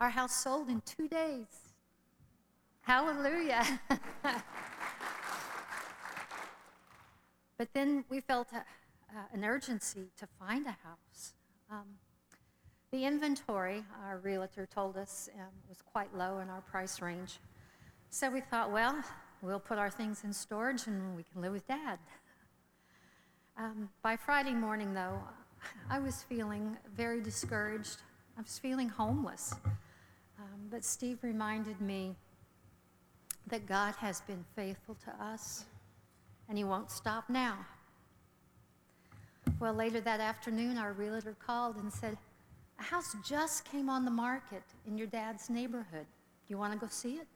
Our 0.00 0.10
house 0.10 0.34
sold 0.34 0.68
in 0.68 0.80
two 0.82 1.08
days. 1.08 1.46
Hallelujah. 2.82 3.64
but 7.56 7.68
then 7.72 8.04
we 8.10 8.20
felt 8.20 8.48
a, 8.52 8.64
an 9.32 9.44
urgency 9.44 10.10
to 10.18 10.26
find 10.38 10.66
a 10.66 10.76
house. 10.84 11.32
Um, 11.70 11.86
the 12.90 13.06
inventory, 13.06 13.84
our 14.06 14.18
realtor 14.18 14.66
told 14.66 14.96
us, 14.96 15.28
um, 15.34 15.46
was 15.68 15.78
quite 15.80 16.14
low 16.14 16.38
in 16.38 16.48
our 16.48 16.60
price 16.60 17.00
range. 17.00 17.38
So 18.10 18.30
we 18.30 18.40
thought, 18.40 18.70
well, 18.70 19.02
we'll 19.44 19.60
put 19.60 19.78
our 19.78 19.90
things 19.90 20.24
in 20.24 20.32
storage 20.32 20.86
and 20.86 21.14
we 21.16 21.22
can 21.22 21.42
live 21.42 21.52
with 21.52 21.66
dad. 21.68 21.98
Um, 23.58 23.90
by 24.02 24.16
Friday 24.16 24.54
morning, 24.54 24.94
though, 24.94 25.20
I 25.90 25.98
was 25.98 26.22
feeling 26.22 26.76
very 26.96 27.20
discouraged. 27.20 27.98
I 28.38 28.40
was 28.40 28.58
feeling 28.58 28.88
homeless. 28.88 29.54
Um, 30.38 30.68
but 30.70 30.84
Steve 30.84 31.18
reminded 31.22 31.80
me 31.80 32.14
that 33.48 33.66
God 33.66 33.94
has 33.96 34.22
been 34.22 34.44
faithful 34.56 34.96
to 35.04 35.24
us 35.24 35.66
and 36.48 36.56
he 36.56 36.64
won't 36.64 36.90
stop 36.90 37.28
now. 37.28 37.58
Well, 39.60 39.74
later 39.74 40.00
that 40.00 40.20
afternoon, 40.20 40.78
our 40.78 40.92
realtor 40.94 41.36
called 41.38 41.76
and 41.76 41.92
said, 41.92 42.16
A 42.80 42.82
house 42.82 43.14
just 43.24 43.64
came 43.64 43.88
on 43.88 44.04
the 44.04 44.10
market 44.10 44.62
in 44.86 44.98
your 44.98 45.06
dad's 45.06 45.48
neighborhood. 45.48 46.06
Do 46.46 46.48
you 46.48 46.58
want 46.58 46.72
to 46.72 46.78
go 46.78 46.86
see 46.90 47.14
it? 47.16 47.26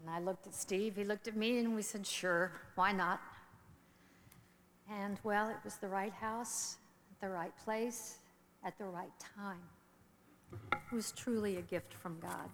And 0.00 0.10
I 0.10 0.18
looked 0.18 0.46
at 0.46 0.54
Steve, 0.54 0.96
he 0.96 1.04
looked 1.04 1.28
at 1.28 1.36
me, 1.36 1.58
and 1.58 1.74
we 1.74 1.82
said, 1.82 2.06
Sure, 2.06 2.52
why 2.74 2.92
not? 2.92 3.20
And 4.90 5.18
well, 5.22 5.48
it 5.50 5.56
was 5.62 5.76
the 5.76 5.88
right 5.88 6.12
house, 6.12 6.78
the 7.20 7.28
right 7.28 7.52
place, 7.64 8.18
at 8.64 8.76
the 8.78 8.86
right 8.86 9.12
time. 9.36 9.60
It 10.72 10.94
was 10.94 11.12
truly 11.12 11.58
a 11.58 11.62
gift 11.62 11.94
from 11.94 12.18
God. 12.20 12.50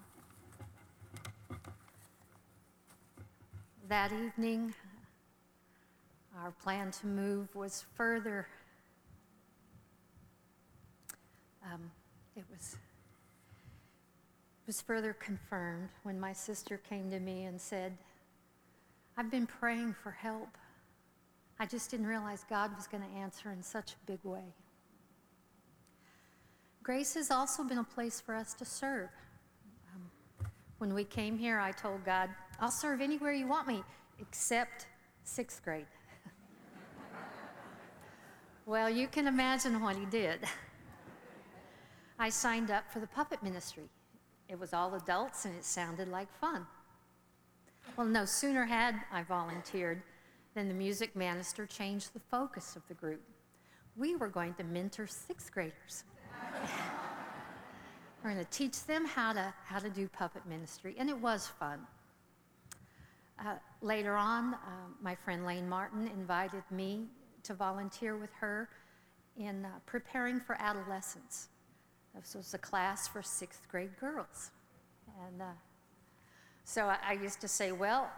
That 3.89 4.13
evening, 4.13 4.75
our 6.43 6.51
plan 6.51 6.91
to 6.91 7.07
move 7.07 7.55
was 7.55 7.85
further. 7.95 8.49
Um, 11.65 11.91
it 12.37 12.45
was 12.51 12.77
was 14.67 14.81
further 14.81 15.13
confirmed 15.13 15.91
when 16.03 16.19
my 16.19 16.33
sister 16.33 16.77
came 16.77 17.11
to 17.11 17.21
me 17.21 17.45
and 17.45 17.61
said, 17.61 17.97
I've 19.17 19.31
been 19.31 19.47
praying 19.47 19.95
for 20.03 20.11
help. 20.11 20.59
I 21.59 21.67
just 21.67 21.91
didn't 21.91 22.07
realize 22.07 22.45
God 22.51 22.77
was 22.77 22.87
going 22.87 23.03
to 23.03 23.19
answer 23.19 23.51
in 23.51 23.63
such 23.63 23.93
a 23.93 24.07
big 24.07 24.19
way. 24.25 24.55
Grace 26.83 27.15
has 27.15 27.31
also 27.31 27.65
been 27.65 27.79
a 27.79 27.85
place 27.85 28.21
for 28.21 28.35
us 28.35 28.55
to 28.55 28.65
serve. 28.65 29.09
Um, 29.95 30.03
when 30.79 30.95
we 30.95 31.05
came 31.05 31.39
here, 31.39 31.59
I 31.59 31.73
told 31.73 32.05
God, 32.05 32.29
I'll 32.61 32.71
serve 32.71 33.01
anywhere 33.01 33.33
you 33.33 33.47
want 33.47 33.67
me, 33.67 33.83
except 34.21 34.87
sixth 35.25 35.65
grade. 35.65 35.87
well, 38.67 38.91
you 38.91 39.09
can 39.09 39.27
imagine 39.27 39.81
what 39.81 39.97
he 39.97 40.05
did. 40.07 40.41
I 42.19 42.29
signed 42.29 42.71
up 42.71 42.93
for 42.93 43.01
the 43.01 43.07
puppet 43.07 43.43
ministry. 43.43 43.89
It 44.49 44.59
was 44.59 44.73
all 44.73 44.95
adults 44.95 45.45
and 45.45 45.55
it 45.55 45.65
sounded 45.65 46.09
like 46.09 46.33
fun. 46.41 46.67
Well, 47.97 48.07
no 48.07 48.25
sooner 48.25 48.65
had 48.65 48.95
I 49.13 49.23
volunteered 49.23 50.03
than 50.55 50.69
the 50.69 50.75
music 50.75 51.15
minister 51.17 51.67
changed 51.67 52.15
the 52.15 52.21
focus 52.21 52.77
of 52.77 52.83
the 52.89 52.95
group. 52.95 53.23
We 53.97 54.17
were 54.17 54.29
going 54.29 54.55
to 54.55 54.65
mentor 54.65 55.07
sixth 55.07 55.53
graders. 55.53 56.05
we're 58.23 58.33
going 58.33 58.45
to 58.45 58.51
teach 58.51 58.85
them 58.85 59.05
how 59.07 59.33
to, 59.33 59.53
how 59.65 59.79
to 59.79 59.91
do 59.91 60.09
puppet 60.09 60.47
ministry, 60.47 60.95
and 60.99 61.09
it 61.09 61.19
was 61.19 61.47
fun. 61.47 61.81
Uh, 63.39 63.55
later 63.83 64.17
on, 64.17 64.55
uh, 64.55 64.59
my 65.03 65.15
friend 65.15 65.45
Lane 65.45 65.69
Martin 65.69 66.09
invited 66.09 66.63
me 66.71 67.05
to 67.43 67.55
volunteer 67.55 68.17
with 68.17 68.33
her 68.41 68.69
in 69.39 69.65
uh, 69.65 69.69
preparing 69.85 70.41
for 70.41 70.57
adolescence. 70.61 71.49
This 72.21 72.35
was 72.35 72.55
a 72.55 72.59
class 72.59 73.07
for 73.07 73.23
sixth 73.23 73.69
grade 73.69 73.97
girls. 74.01 74.51
And 75.27 75.43
uh, 75.43 75.47
so 76.65 76.87
I, 76.87 76.99
I 77.09 77.13
used 77.13 77.41
to 77.43 77.49
say, 77.49 77.73
well, 77.73 78.11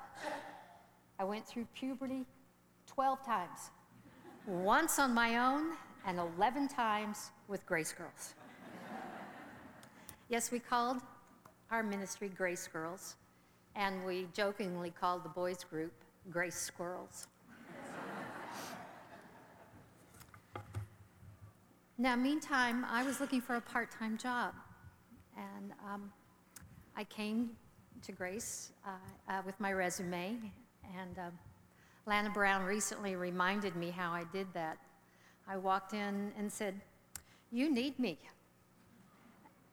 I 1.18 1.24
went 1.24 1.46
through 1.46 1.66
puberty 1.74 2.24
12 2.86 3.24
times, 3.24 3.70
once 4.46 4.98
on 4.98 5.12
my 5.12 5.38
own 5.38 5.72
and 6.06 6.18
11 6.18 6.68
times 6.68 7.30
with 7.48 7.66
Grace 7.66 7.92
Girls. 7.92 8.34
yes, 10.28 10.50
we 10.50 10.58
called 10.58 10.98
our 11.70 11.82
ministry 11.82 12.28
Grace 12.28 12.66
Girls, 12.66 13.16
and 13.74 14.04
we 14.04 14.26
jokingly 14.32 14.90
called 14.90 15.24
the 15.24 15.28
boys' 15.28 15.64
group 15.64 15.92
Grace 16.30 16.56
Squirrels. 16.56 17.26
Now, 22.00 22.14
meantime, 22.14 22.86
I 22.88 23.02
was 23.02 23.20
looking 23.20 23.40
for 23.40 23.56
a 23.56 23.60
part 23.60 23.90
time 23.90 24.16
job, 24.16 24.54
and 25.36 25.72
um, 25.84 26.12
I 26.96 27.02
came 27.02 27.50
to 28.02 28.12
Grace 28.12 28.70
uh, 28.86 28.90
uh, 29.28 29.42
with 29.44 29.58
my 29.58 29.72
resume, 29.72 30.36
and 30.96 31.18
um, 31.18 31.32
Lana 32.06 32.30
Brown 32.30 32.64
recently 32.64 33.16
reminded 33.16 33.74
me 33.74 33.90
how 33.90 34.12
I 34.12 34.22
did 34.32 34.46
that. 34.54 34.78
I 35.48 35.56
walked 35.56 35.92
in 35.92 36.32
and 36.38 36.52
said, 36.52 36.80
You 37.50 37.68
need 37.68 37.98
me. 37.98 38.16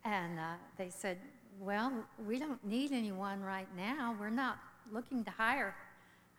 And 0.04 0.40
uh, 0.40 0.54
they 0.80 0.90
said, 0.90 1.20
Well, 1.60 1.94
we 2.28 2.40
don't 2.40 2.64
need 2.66 2.92
anyone 2.92 3.42
right 3.42 3.68
now. 3.78 4.16
We're 4.20 4.32
not 4.32 4.58
looking 4.92 5.24
to 5.26 5.32
hire. 5.32 5.76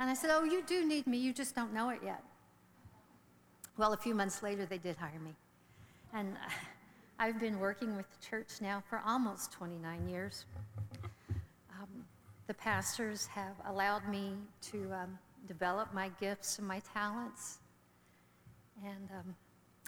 And 0.01 0.11
I 0.11 0.15
said, 0.15 0.31
Oh, 0.33 0.43
you 0.43 0.65
do 0.67 0.85
need 0.85 1.07
me. 1.07 1.19
You 1.19 1.33
just 1.33 1.55
don't 1.55 1.73
know 1.73 1.91
it 1.91 2.01
yet. 2.05 2.25
Well, 3.79 3.93
a 3.93 3.97
few 3.97 4.17
months 4.17 4.43
later, 4.43 4.67
they 4.67 4.79
did 4.79 4.97
hire 4.97 5.21
me. 5.21 5.37
And 6.17 6.37
I've 7.19 7.39
been 7.39 7.61
working 7.61 7.95
with 7.95 8.07
the 8.11 8.27
church 8.27 8.49
now 8.63 8.83
for 8.89 9.01
almost 9.07 9.53
29 9.53 10.09
years. 10.09 10.47
Um, 11.71 11.89
the 12.47 12.55
pastors 12.55 13.27
have 13.27 13.55
allowed 13.69 14.09
me 14.09 14.33
to 14.73 14.93
um, 14.95 15.19
develop 15.47 15.93
my 15.93 16.11
gifts 16.19 16.59
and 16.59 16.67
my 16.67 16.81
talents. 16.95 17.59
And 18.83 19.11
um, 19.11 19.35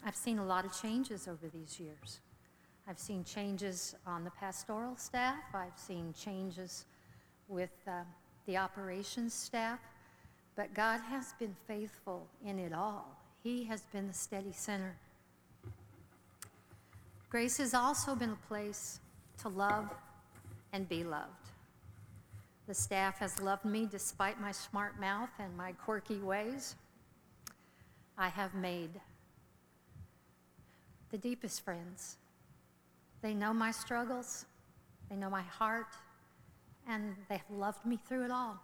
I've 0.04 0.16
seen 0.16 0.38
a 0.38 0.44
lot 0.44 0.66
of 0.66 0.78
changes 0.78 1.28
over 1.28 1.48
these 1.48 1.80
years. 1.80 2.20
I've 2.86 2.98
seen 2.98 3.24
changes 3.24 3.94
on 4.06 4.24
the 4.24 4.30
pastoral 4.30 4.96
staff, 4.96 5.42
I've 5.54 5.78
seen 5.78 6.14
changes 6.18 6.86
with 7.46 7.70
uh, 7.86 8.02
the 8.46 8.56
operations 8.56 9.34
staff, 9.34 9.78
but 10.56 10.72
God 10.74 11.00
has 11.00 11.34
been 11.38 11.54
faithful 11.66 12.26
in 12.44 12.58
it 12.58 12.72
all. 12.72 13.18
He 13.42 13.64
has 13.64 13.82
been 13.92 14.08
the 14.08 14.14
steady 14.14 14.52
center. 14.52 14.96
Grace 17.30 17.58
has 17.58 17.74
also 17.74 18.14
been 18.14 18.30
a 18.30 18.46
place 18.48 19.00
to 19.42 19.48
love 19.48 19.90
and 20.72 20.88
be 20.88 21.04
loved. 21.04 21.50
The 22.66 22.74
staff 22.74 23.18
has 23.18 23.40
loved 23.40 23.64
me 23.64 23.86
despite 23.90 24.40
my 24.40 24.52
smart 24.52 24.98
mouth 24.98 25.30
and 25.38 25.56
my 25.56 25.72
quirky 25.72 26.18
ways. 26.18 26.74
I 28.16 28.28
have 28.28 28.54
made 28.54 28.90
the 31.10 31.18
deepest 31.18 31.64
friends. 31.64 32.16
They 33.22 33.34
know 33.34 33.52
my 33.52 33.72
struggles, 33.72 34.46
they 35.10 35.16
know 35.16 35.30
my 35.30 35.42
heart, 35.42 35.96
and 36.88 37.14
they 37.28 37.36
have 37.36 37.50
loved 37.50 37.84
me 37.84 37.98
through 38.08 38.24
it 38.24 38.30
all. 38.30 38.58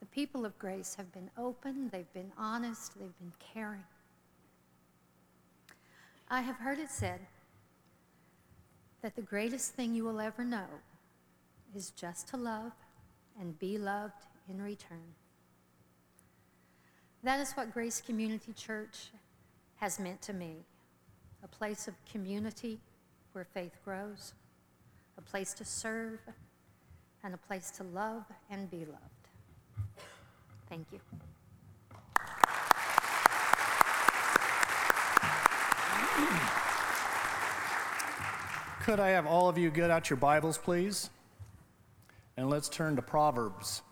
The 0.00 0.06
people 0.06 0.44
of 0.44 0.58
grace 0.58 0.94
have 0.94 1.12
been 1.12 1.30
open, 1.36 1.88
they've 1.90 2.12
been 2.12 2.32
honest, 2.38 2.98
they've 2.98 3.18
been 3.18 3.32
caring. 3.52 3.84
I 6.28 6.40
have 6.40 6.56
heard 6.56 6.78
it 6.78 6.90
said 6.90 7.20
that 9.02 9.14
the 9.14 9.22
greatest 9.22 9.74
thing 9.74 9.94
you 9.94 10.04
will 10.04 10.20
ever 10.20 10.44
know 10.44 10.66
is 11.74 11.90
just 11.90 12.28
to 12.28 12.36
love 12.36 12.72
and 13.38 13.58
be 13.58 13.78
loved 13.78 14.26
in 14.48 14.60
return. 14.60 15.14
That 17.22 17.38
is 17.40 17.52
what 17.52 17.72
Grace 17.72 18.00
Community 18.00 18.52
Church 18.52 19.10
has 19.76 20.00
meant 20.00 20.22
to 20.22 20.32
me 20.32 20.64
a 21.44 21.48
place 21.48 21.86
of 21.86 21.94
community 22.10 22.80
where 23.32 23.44
faith 23.44 23.78
grows, 23.84 24.34
a 25.18 25.20
place 25.20 25.52
to 25.54 25.64
serve, 25.64 26.18
and 27.22 27.34
a 27.34 27.38
place 27.38 27.70
to 27.72 27.84
love 27.84 28.24
and 28.50 28.70
be 28.70 28.78
loved. 28.78 29.90
Thank 30.68 30.86
you. 30.92 31.00
Could 38.86 39.00
I 39.00 39.08
have 39.08 39.26
all 39.26 39.48
of 39.48 39.58
you 39.58 39.70
get 39.70 39.90
out 39.90 40.08
your 40.08 40.16
Bibles, 40.16 40.58
please? 40.58 41.10
And 42.36 42.48
let's 42.48 42.68
turn 42.68 42.96
to 42.96 43.02
Proverbs. 43.02 43.82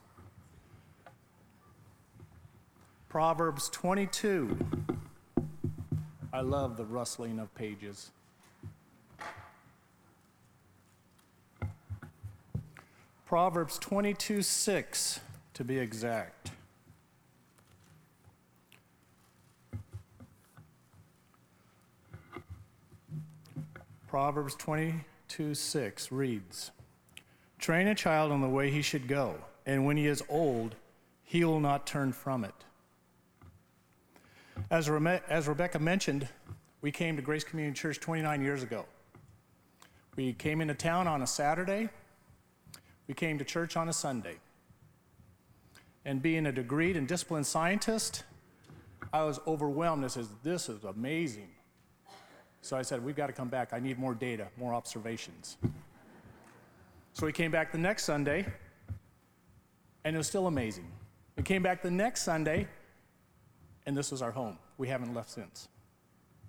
Proverbs 3.09 3.69
22. 3.71 4.57
I 6.33 6.41
love 6.41 6.77
the 6.77 6.85
rustling 6.85 7.39
of 7.39 7.55
pages. 7.55 8.11
Proverbs 13.27 13.79
22 13.79 14.43
6, 14.43 15.21
to 15.55 15.65
be 15.65 15.79
exact. 15.79 16.53
Proverbs 24.15 24.55
22 24.55 25.57
6 25.57 26.13
reads 26.13 26.71
Train 27.59 27.89
a 27.89 27.97
child 27.97 28.31
in 28.31 28.43
the 28.43 28.49
way 28.49 28.71
he 28.71 28.81
should 28.81 29.09
go, 29.09 29.35
and 29.67 29.85
when 29.85 29.97
he 29.97 30.07
is 30.07 30.23
old, 30.29 30.77
he 31.25 31.45
will 31.45 31.59
not 31.59 31.85
turn 31.85 32.13
from 32.13 32.45
it. 32.45 32.55
As, 34.71 34.89
as 35.29 35.49
Rebecca 35.49 35.81
mentioned, 35.81 36.29
we 36.81 36.93
came 36.93 37.17
to 37.17 37.23
Grace 37.23 37.43
Community 37.43 37.77
Church 37.77 37.99
29 37.99 38.41
years 38.41 38.63
ago. 38.63 38.87
We 40.15 40.33
came 40.33 40.61
into 40.61 40.75
town 40.75 41.09
on 41.09 41.21
a 41.23 41.27
Saturday, 41.27 41.89
we 43.09 43.15
came 43.15 43.37
to 43.39 43.45
church 43.45 43.77
on 43.77 43.89
a 43.89 43.93
Sunday. 43.93 44.37
And 46.05 46.23
being 46.23 46.47
a 46.47 46.53
degreed 46.53 46.97
and 46.97 47.09
disciplined 47.09 47.49
scientist, 47.49 48.23
I 49.13 49.25
was 49.25 49.41
overwhelmed. 49.45 50.05
I 50.05 50.07
said, 50.07 50.27
This 50.45 50.69
is 50.69 50.85
amazing. 50.85 51.49
So 52.65 52.79
I 52.79 52.83
said, 52.83 53.05
We've 53.05 53.15
got 53.15 53.27
to 53.27 53.35
come 53.35 53.49
back. 53.49 53.75
I 53.75 53.79
need 53.79 53.99
more 53.99 54.15
data, 54.15 54.49
more 54.57 54.73
observations. 54.73 55.59
So 57.13 57.27
we 57.27 57.33
came 57.33 57.51
back 57.51 57.73
the 57.73 57.79
next 57.79 58.05
Sunday, 58.05 58.47
and 60.03 60.15
it 60.15 60.19
was 60.19 60.27
still 60.27 60.47
amazing. 60.47 60.91
We 61.37 61.43
came 61.43 61.63
back 61.63 61.83
the 61.83 61.91
next 61.91 62.23
Sunday, 62.23 62.67
and 63.85 63.95
this 63.95 64.11
was 64.11 64.23
our 64.23 64.31
home. 64.31 64.57
We 64.79 64.89
haven't 64.89 65.13
left 65.13 65.29
since. 65.29 65.69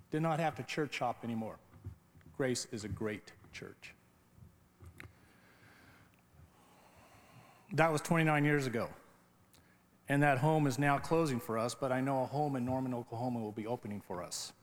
Did 0.09 0.21
not 0.21 0.39
have 0.39 0.55
to 0.55 0.63
church 0.63 0.99
hop 0.99 1.17
anymore. 1.25 1.57
Grace 2.37 2.65
is 2.71 2.85
a 2.85 2.89
great 2.89 3.33
church. 3.51 3.93
That 7.73 7.91
was 7.91 7.99
29 7.99 8.45
years 8.45 8.67
ago. 8.67 8.87
And 10.07 10.23
that 10.23 10.37
home 10.37 10.65
is 10.65 10.79
now 10.79 10.97
closing 10.97 11.41
for 11.41 11.57
us, 11.57 11.75
but 11.75 11.91
I 11.91 11.99
know 11.99 12.23
a 12.23 12.25
home 12.25 12.55
in 12.55 12.63
Norman, 12.63 12.93
Oklahoma 12.93 13.41
will 13.41 13.51
be 13.51 13.67
opening 13.67 13.99
for 13.99 14.23
us. 14.23 14.53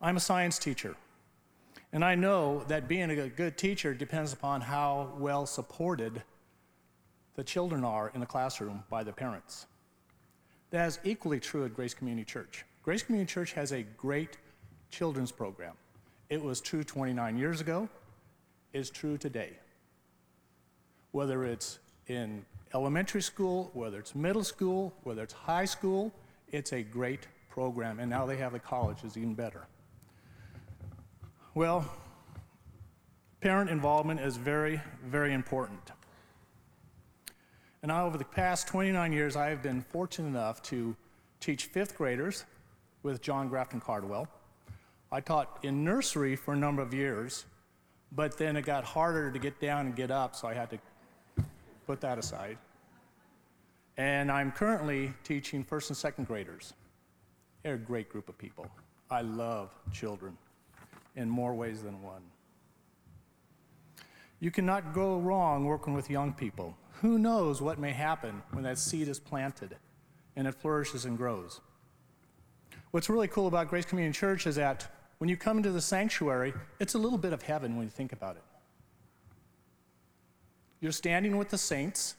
I'm 0.00 0.18
a 0.18 0.20
science 0.20 0.58
teacher, 0.58 0.94
and 1.92 2.04
I 2.04 2.14
know 2.14 2.64
that 2.68 2.86
being 2.86 3.10
a 3.10 3.28
good 3.28 3.56
teacher 3.56 3.94
depends 3.94 4.34
upon 4.34 4.60
how 4.60 5.14
well 5.18 5.46
supported 5.46 6.22
the 7.34 7.42
children 7.42 7.82
are 7.82 8.10
in 8.14 8.20
the 8.20 8.26
classroom 8.26 8.82
by 8.90 9.02
the 9.02 9.12
parents. 9.12 9.66
That 10.70 10.86
is 10.86 10.98
equally 11.04 11.40
true 11.40 11.64
at 11.64 11.74
Grace 11.74 11.94
Community 11.94 12.24
Church. 12.24 12.66
Grace 12.82 13.02
Community 13.02 13.32
Church 13.32 13.52
has 13.54 13.72
a 13.72 13.82
great 13.82 14.36
children's 14.90 15.32
program. 15.32 15.74
It 16.28 16.42
was 16.42 16.60
true 16.60 16.84
29 16.84 17.38
years 17.38 17.62
ago, 17.62 17.88
is 18.74 18.90
true 18.90 19.16
today. 19.16 19.52
Whether 21.12 21.44
it's 21.44 21.78
in 22.08 22.44
elementary 22.74 23.22
school, 23.22 23.70
whether 23.72 23.98
it's 23.98 24.14
middle 24.14 24.44
school, 24.44 24.92
whether 25.04 25.22
it's 25.22 25.32
high 25.32 25.64
school, 25.64 26.12
it's 26.48 26.74
a 26.74 26.82
great 26.82 27.26
program. 27.48 27.98
And 27.98 28.10
now 28.10 28.26
they 28.26 28.36
have 28.36 28.52
the 28.52 28.58
college, 28.58 28.98
is 29.02 29.16
even 29.16 29.34
better. 29.34 29.66
Well, 31.56 31.90
parent 33.40 33.70
involvement 33.70 34.20
is 34.20 34.36
very, 34.36 34.78
very 35.06 35.32
important. 35.32 35.80
And 37.82 37.90
over 37.90 38.18
the 38.18 38.26
past 38.26 38.68
29 38.68 39.10
years, 39.10 39.36
I 39.36 39.48
have 39.48 39.62
been 39.62 39.80
fortunate 39.80 40.28
enough 40.28 40.60
to 40.64 40.94
teach 41.40 41.64
fifth 41.64 41.96
graders 41.96 42.44
with 43.02 43.22
John 43.22 43.48
Grafton 43.48 43.80
Cardwell. 43.80 44.28
I 45.10 45.20
taught 45.22 45.60
in 45.62 45.82
nursery 45.82 46.36
for 46.36 46.52
a 46.52 46.56
number 46.58 46.82
of 46.82 46.92
years, 46.92 47.46
but 48.12 48.36
then 48.36 48.54
it 48.56 48.66
got 48.66 48.84
harder 48.84 49.30
to 49.32 49.38
get 49.38 49.58
down 49.58 49.86
and 49.86 49.96
get 49.96 50.10
up, 50.10 50.36
so 50.36 50.48
I 50.48 50.52
had 50.52 50.68
to 50.68 50.78
put 51.86 52.02
that 52.02 52.18
aside. 52.18 52.58
And 53.96 54.30
I'm 54.30 54.52
currently 54.52 55.14
teaching 55.24 55.64
first 55.64 55.88
and 55.88 55.96
second 55.96 56.26
graders. 56.26 56.74
They're 57.62 57.76
a 57.76 57.78
great 57.78 58.10
group 58.10 58.28
of 58.28 58.36
people. 58.36 58.70
I 59.10 59.22
love 59.22 59.70
children 59.90 60.36
in 61.16 61.28
more 61.28 61.54
ways 61.54 61.82
than 61.82 62.02
one. 62.02 62.22
You 64.38 64.50
cannot 64.50 64.92
go 64.92 65.18
wrong 65.18 65.64
working 65.64 65.94
with 65.94 66.10
young 66.10 66.32
people. 66.32 66.76
Who 67.00 67.18
knows 67.18 67.60
what 67.60 67.78
may 67.78 67.92
happen 67.92 68.42
when 68.52 68.64
that 68.64 68.78
seed 68.78 69.08
is 69.08 69.18
planted 69.18 69.76
and 70.36 70.46
it 70.46 70.54
flourishes 70.54 71.06
and 71.06 71.16
grows? 71.16 71.60
What's 72.90 73.08
really 73.08 73.28
cool 73.28 73.46
about 73.46 73.68
Grace 73.68 73.84
Community 73.84 74.16
Church 74.16 74.46
is 74.46 74.56
that 74.56 74.86
when 75.18 75.28
you 75.30 75.36
come 75.36 75.56
into 75.56 75.70
the 75.70 75.80
sanctuary, 75.80 76.52
it's 76.78 76.94
a 76.94 76.98
little 76.98 77.18
bit 77.18 77.32
of 77.32 77.42
heaven 77.42 77.76
when 77.76 77.86
you 77.86 77.90
think 77.90 78.12
about 78.12 78.36
it. 78.36 78.42
You're 80.80 80.92
standing 80.92 81.38
with 81.38 81.48
the 81.48 81.58
saints, 81.58 82.16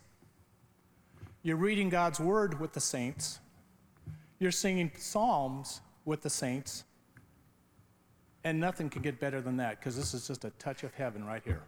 you're 1.44 1.58
reading 1.58 1.90
God's 1.90 2.20
word 2.20 2.60
with 2.60 2.74
the 2.74 2.80
saints, 2.80 3.40
you're 4.40 4.52
singing 4.52 4.92
psalms 4.98 5.82
with 6.06 6.22
the 6.22 6.30
saints, 6.30 6.84
and 8.48 8.62
nothing 8.62 8.90
can 8.90 9.02
get 9.02 9.20
better 9.20 9.42
than 9.42 9.58
that 9.58 9.78
because 9.78 9.98
this 9.98 10.14
is 10.14 10.26
just 10.26 10.46
a 10.46 10.52
touch 10.52 10.84
of 10.84 10.94
heaven 10.94 11.26
right 11.26 11.42
here. 11.44 11.64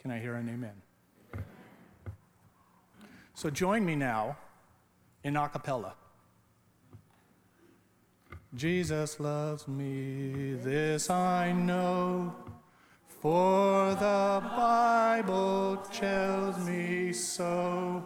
Can 0.00 0.10
I 0.10 0.18
hear 0.18 0.34
an 0.34 0.48
amen? 0.48 1.44
So 3.34 3.48
join 3.48 3.84
me 3.86 3.94
now 3.94 4.36
in 5.22 5.36
a 5.36 5.48
cappella. 5.48 5.94
Jesus 8.56 9.20
loves 9.20 9.68
me, 9.68 10.54
this 10.54 11.10
I 11.10 11.52
know, 11.52 12.34
for 13.20 13.94
the 13.94 14.42
Bible 14.56 15.76
tells 15.92 16.58
me 16.66 17.12
so. 17.12 18.04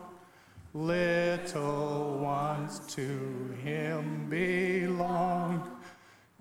Little 0.74 2.18
ones 2.18 2.80
to 2.96 3.54
him 3.62 4.26
belong. 4.28 5.71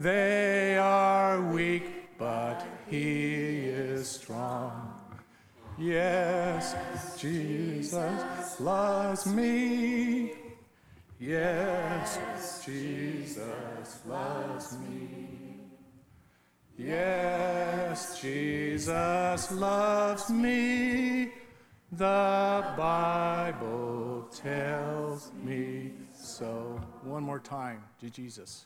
They 0.02 0.80
are 0.80 1.40
weak, 1.54 2.18
but 2.18 2.66
he 2.90 3.68
is 3.68 4.10
strong. 4.10 5.00
Yes, 5.78 6.76
Jesus 7.20 8.60
loves 8.60 9.28
me. 9.28 10.34
Yes, 11.20 12.18
Jesus 12.66 14.00
loves 14.08 14.76
me. 14.80 15.20
Yes, 16.80 18.20
Jesus 18.20 19.52
loves 19.52 20.32
me. 20.32 21.32
The 21.92 22.74
Bible 22.76 24.28
tells 24.34 25.32
me 25.44 25.92
so. 26.12 26.82
One 27.04 27.22
more 27.22 27.38
time 27.40 27.84
to 28.00 28.10
Jesus. 28.10 28.66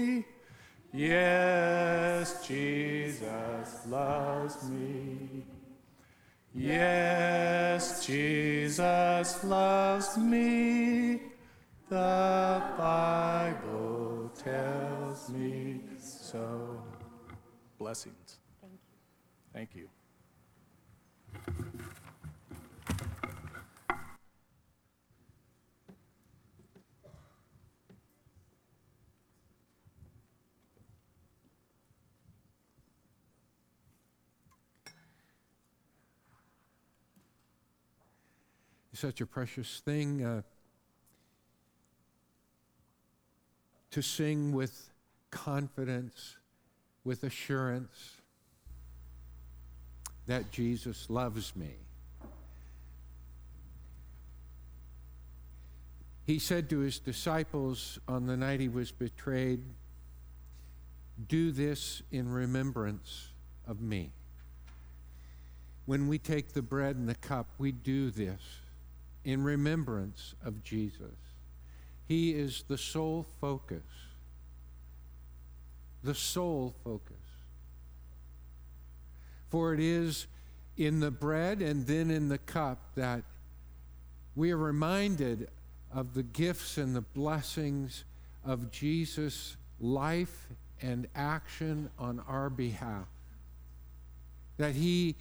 Yes, 0.93 2.45
Jesus 2.45 3.87
loves 3.87 4.69
me. 4.69 5.45
Yes, 6.53 8.05
Jesus 8.05 9.43
loves 9.45 10.17
me. 10.17 11.21
The 11.87 12.61
Bible 12.77 14.31
tells 14.35 15.29
me 15.29 15.79
so. 15.97 16.83
Blessings. 17.79 18.39
Thank 19.53 19.75
you. 19.75 19.87
Thank 21.45 21.59
you. 21.77 21.85
Such 39.01 39.19
a 39.19 39.25
precious 39.25 39.81
thing 39.83 40.23
uh, 40.23 40.43
to 43.89 43.99
sing 43.99 44.51
with 44.51 44.91
confidence, 45.31 46.37
with 47.03 47.23
assurance 47.23 48.11
that 50.27 50.51
Jesus 50.51 51.09
loves 51.09 51.55
me. 51.55 51.77
He 56.23 56.37
said 56.37 56.69
to 56.69 56.77
his 56.77 56.99
disciples 56.99 57.97
on 58.07 58.27
the 58.27 58.37
night 58.37 58.59
he 58.59 58.69
was 58.69 58.91
betrayed, 58.91 59.63
Do 61.27 61.51
this 61.51 62.03
in 62.11 62.29
remembrance 62.29 63.29
of 63.65 63.81
me. 63.81 64.11
When 65.87 66.07
we 66.07 66.19
take 66.19 66.53
the 66.53 66.61
bread 66.61 66.97
and 66.97 67.09
the 67.09 67.15
cup, 67.15 67.47
we 67.57 67.71
do 67.71 68.11
this 68.11 68.60
in 69.23 69.43
remembrance 69.43 70.35
of 70.43 70.63
Jesus. 70.63 71.15
He 72.07 72.31
is 72.31 72.63
the 72.67 72.77
sole 72.77 73.25
focus. 73.39 73.83
The 76.03 76.15
sole 76.15 76.75
focus. 76.83 77.15
For 79.49 79.73
it 79.73 79.79
is 79.79 80.27
in 80.77 80.99
the 80.99 81.11
bread 81.11 81.61
and 81.61 81.85
then 81.85 82.09
in 82.09 82.29
the 82.29 82.37
cup 82.37 82.79
that 82.95 83.23
we 84.35 84.51
are 84.51 84.57
reminded 84.57 85.49
of 85.93 86.13
the 86.13 86.23
gifts 86.23 86.77
and 86.77 86.95
the 86.95 87.01
blessings 87.01 88.05
of 88.45 88.71
Jesus' 88.71 89.57
life 89.79 90.47
and 90.81 91.07
action 91.15 91.89
on 91.99 92.21
our 92.27 92.49
behalf. 92.49 93.07
That 94.57 94.75
he 94.75 95.15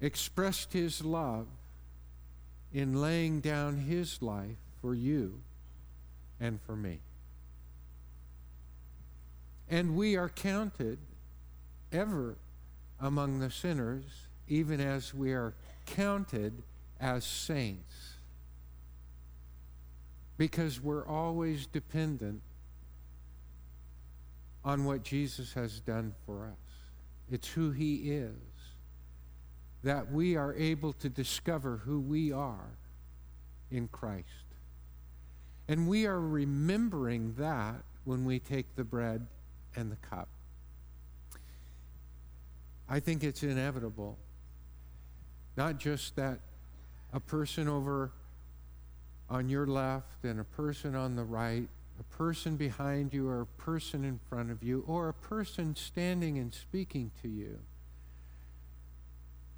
expressed 0.00 0.72
his 0.72 1.04
love 1.04 1.46
in 2.72 3.00
laying 3.00 3.40
down 3.40 3.76
his 3.76 4.20
life 4.20 4.58
for 4.80 4.94
you 4.94 5.40
and 6.40 6.60
for 6.60 6.76
me. 6.76 7.00
And 9.68 9.96
we 9.96 10.16
are 10.16 10.28
counted 10.28 10.98
ever 11.92 12.36
among 13.00 13.38
the 13.38 13.50
sinners, 13.50 14.04
even 14.46 14.80
as 14.80 15.14
we 15.14 15.32
are 15.32 15.54
counted 15.86 16.62
as 17.00 17.24
saints. 17.24 18.14
Because 20.36 20.80
we're 20.80 21.06
always 21.06 21.66
dependent 21.66 22.42
on 24.64 24.84
what 24.84 25.02
Jesus 25.02 25.54
has 25.54 25.80
done 25.80 26.14
for 26.24 26.46
us. 26.46 26.58
It's 27.30 27.48
who 27.48 27.70
he 27.70 28.12
is 28.12 28.47
that 29.82 30.10
we 30.10 30.36
are 30.36 30.54
able 30.54 30.92
to 30.94 31.08
discover 31.08 31.82
who 31.84 32.00
we 32.00 32.32
are 32.32 32.78
in 33.70 33.88
Christ. 33.88 34.26
And 35.68 35.88
we 35.88 36.06
are 36.06 36.20
remembering 36.20 37.34
that 37.38 37.82
when 38.04 38.24
we 38.24 38.38
take 38.38 38.74
the 38.74 38.84
bread 38.84 39.26
and 39.76 39.92
the 39.92 39.96
cup. 39.96 40.28
I 42.88 43.00
think 43.00 43.22
it's 43.22 43.42
inevitable. 43.42 44.16
Not 45.56 45.78
just 45.78 46.16
that 46.16 46.40
a 47.12 47.20
person 47.20 47.68
over 47.68 48.12
on 49.28 49.48
your 49.48 49.66
left 49.66 50.24
and 50.24 50.40
a 50.40 50.44
person 50.44 50.94
on 50.94 51.14
the 51.14 51.24
right, 51.24 51.68
a 52.00 52.02
person 52.16 52.56
behind 52.56 53.12
you 53.12 53.28
or 53.28 53.42
a 53.42 53.46
person 53.46 54.04
in 54.04 54.18
front 54.28 54.50
of 54.50 54.62
you, 54.62 54.84
or 54.86 55.08
a 55.08 55.14
person 55.14 55.76
standing 55.76 56.38
and 56.38 56.54
speaking 56.54 57.10
to 57.22 57.28
you 57.28 57.58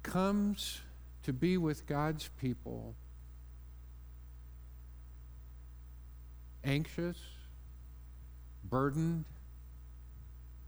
comes 0.03 0.81
to 1.23 1.33
be 1.33 1.57
with 1.57 1.85
God's 1.85 2.29
people 2.39 2.95
anxious, 6.63 7.17
burdened, 8.63 9.25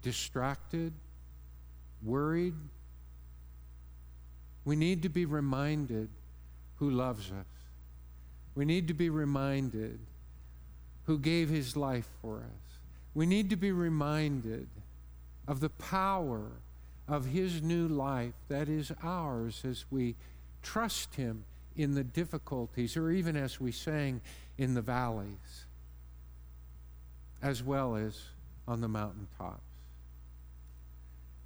distracted, 0.02 0.94
worried. 2.02 2.56
We 4.66 4.76
need 4.76 5.04
to 5.04 5.10
be 5.10 5.26
reminded 5.26 6.10
who 6.78 6.90
loves 6.90 7.32
us. 7.32 7.46
We 8.56 8.66
need 8.66 8.88
to 8.88 8.94
be 8.94 9.10
reminded 9.10 10.00
who 11.06 11.20
gave 11.20 11.50
his 11.50 11.76
life 11.76 12.08
for 12.22 12.38
us. 12.38 12.80
We 13.14 13.26
need 13.26 13.50
to 13.50 13.56
be 13.56 13.72
reminded 13.72 14.68
of 15.48 15.60
the 15.60 15.70
power 15.70 16.52
of 17.08 17.26
his 17.26 17.62
new 17.62 17.88
life 17.88 18.34
that 18.48 18.70
is 18.70 18.92
ours 19.02 19.64
as 19.66 19.86
we 19.92 20.16
trust 20.62 21.16
him 21.16 21.44
in 21.76 21.96
the 21.96 22.04
difficulties, 22.04 22.96
or 22.96 23.12
even 23.12 23.36
as 23.36 23.60
we 23.60 23.72
sang 23.72 24.22
in 24.58 24.74
the 24.74 24.82
valleys, 24.82 25.66
as 27.42 27.64
well 27.64 27.96
as 27.96 28.22
on 28.68 28.80
the 28.80 28.88
mountaintops. 28.88 29.62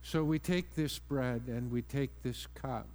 So 0.03 0.23
we 0.23 0.37
take 0.39 0.75
this 0.75 0.99
bread 0.99 1.43
and 1.47 1.71
we 1.71 1.81
take 1.81 2.23
this 2.23 2.47
cup, 2.53 2.87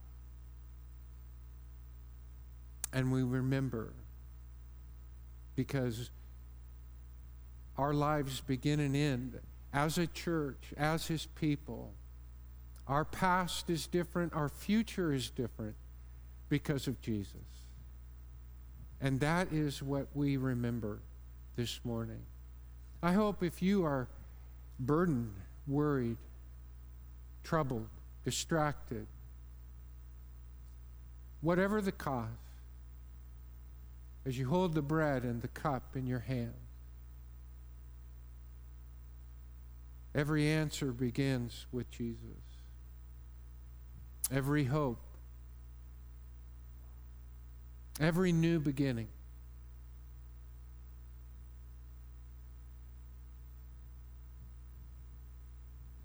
and 2.93 3.11
we 3.11 3.23
remember 3.23 3.93
because 5.57 6.11
our 7.77 7.93
lives 7.93 8.41
begin 8.41 8.81
and 8.81 8.95
end 8.95 9.41
as 9.73 9.97
a 9.99 10.07
church, 10.07 10.73
as 10.77 11.07
His 11.07 11.27
people. 11.27 11.93
Our 12.89 13.05
past 13.05 13.71
is 13.71 13.87
different, 13.87 14.35
our 14.35 14.49
future 14.49 15.13
is 15.13 15.31
different 15.31 15.77
because 16.49 16.87
of 16.87 17.01
Jesus. 17.01 17.37
And 19.01 19.21
that 19.21 19.53
is 19.53 19.83
what 19.83 20.09
we 20.15 20.37
remember 20.37 21.01
this 21.57 21.81
morning. 21.85 22.23
I 23.03 23.13
hope 23.13 23.43
if 23.43 23.63
you 23.63 23.85
are 23.85 24.09
burdened, 24.79 25.35
worried, 25.67 26.19
troubled, 27.43 27.89
distracted, 28.25 29.07
whatever 31.41 31.81
the 31.81 31.93
cause, 31.93 32.29
as 34.25 34.39
you 34.39 34.49
hold 34.49 34.75
the 34.75 34.83
bread 34.83 35.25
and 35.25 35.43
the 35.43 35.49
cup 35.49 35.97
in 35.97 36.07
your 36.07 36.21
hand, 36.21 36.55
every 40.15 40.47
answer 40.49 40.93
begins 40.93 41.67
with 41.73 41.91
Jesus. 41.91 42.52
Every 44.31 44.65
hope, 44.65 45.01
every 48.01 48.33
new 48.33 48.61
beginning. 48.61 49.09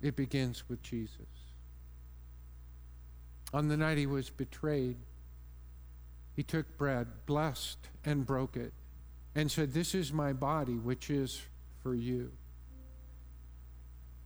It 0.01 0.15
begins 0.15 0.63
with 0.69 0.81
Jesus. 0.81 1.25
On 3.53 3.67
the 3.67 3.77
night 3.77 3.97
he 3.97 4.05
was 4.05 4.29
betrayed, 4.29 4.97
he 6.35 6.43
took 6.43 6.77
bread, 6.77 7.07
blessed, 7.25 7.79
and 8.05 8.25
broke 8.25 8.55
it, 8.55 8.73
and 9.33 9.49
said, 9.49 9.73
This 9.73 9.95
is 9.95 10.13
my 10.13 10.33
body, 10.33 10.75
which 10.75 11.09
is 11.09 11.41
for 11.81 11.95
you. 11.95 12.31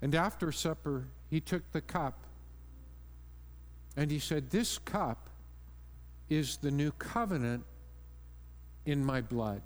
And 0.02 0.14
after 0.16 0.52
supper, 0.52 1.08
he 1.30 1.40
took 1.40 1.72
the 1.72 1.82
cup, 1.82 2.26
and 3.96 4.12
he 4.12 4.20
said, 4.20 4.50
This 4.50 4.78
cup 4.78 5.30
is 6.30 6.58
the 6.58 6.72
new 6.72 6.92
covenant 6.94 7.64
in 8.86 9.04
my 9.04 9.22
blood. 9.22 9.62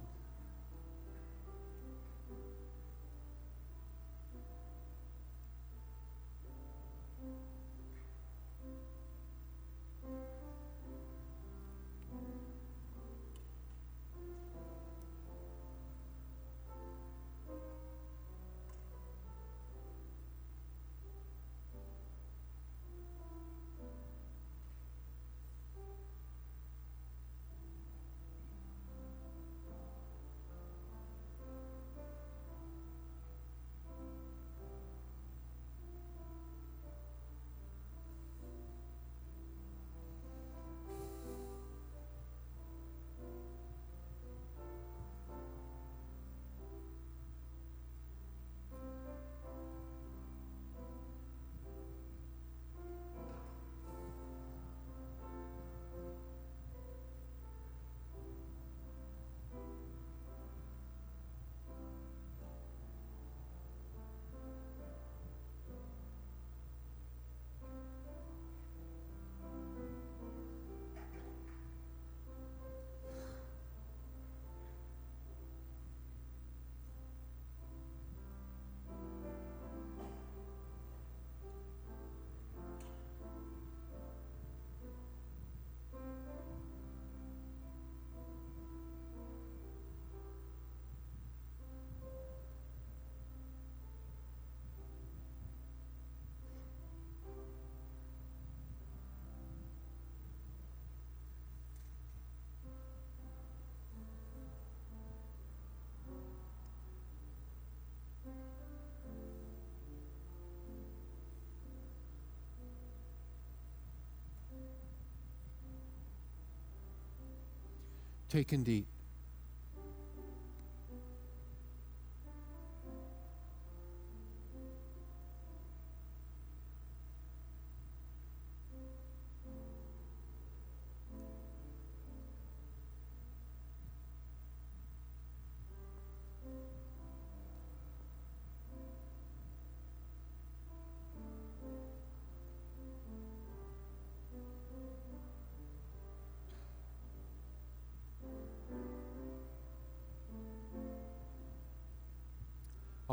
Taken 118.36 118.66
deep. 118.66 118.95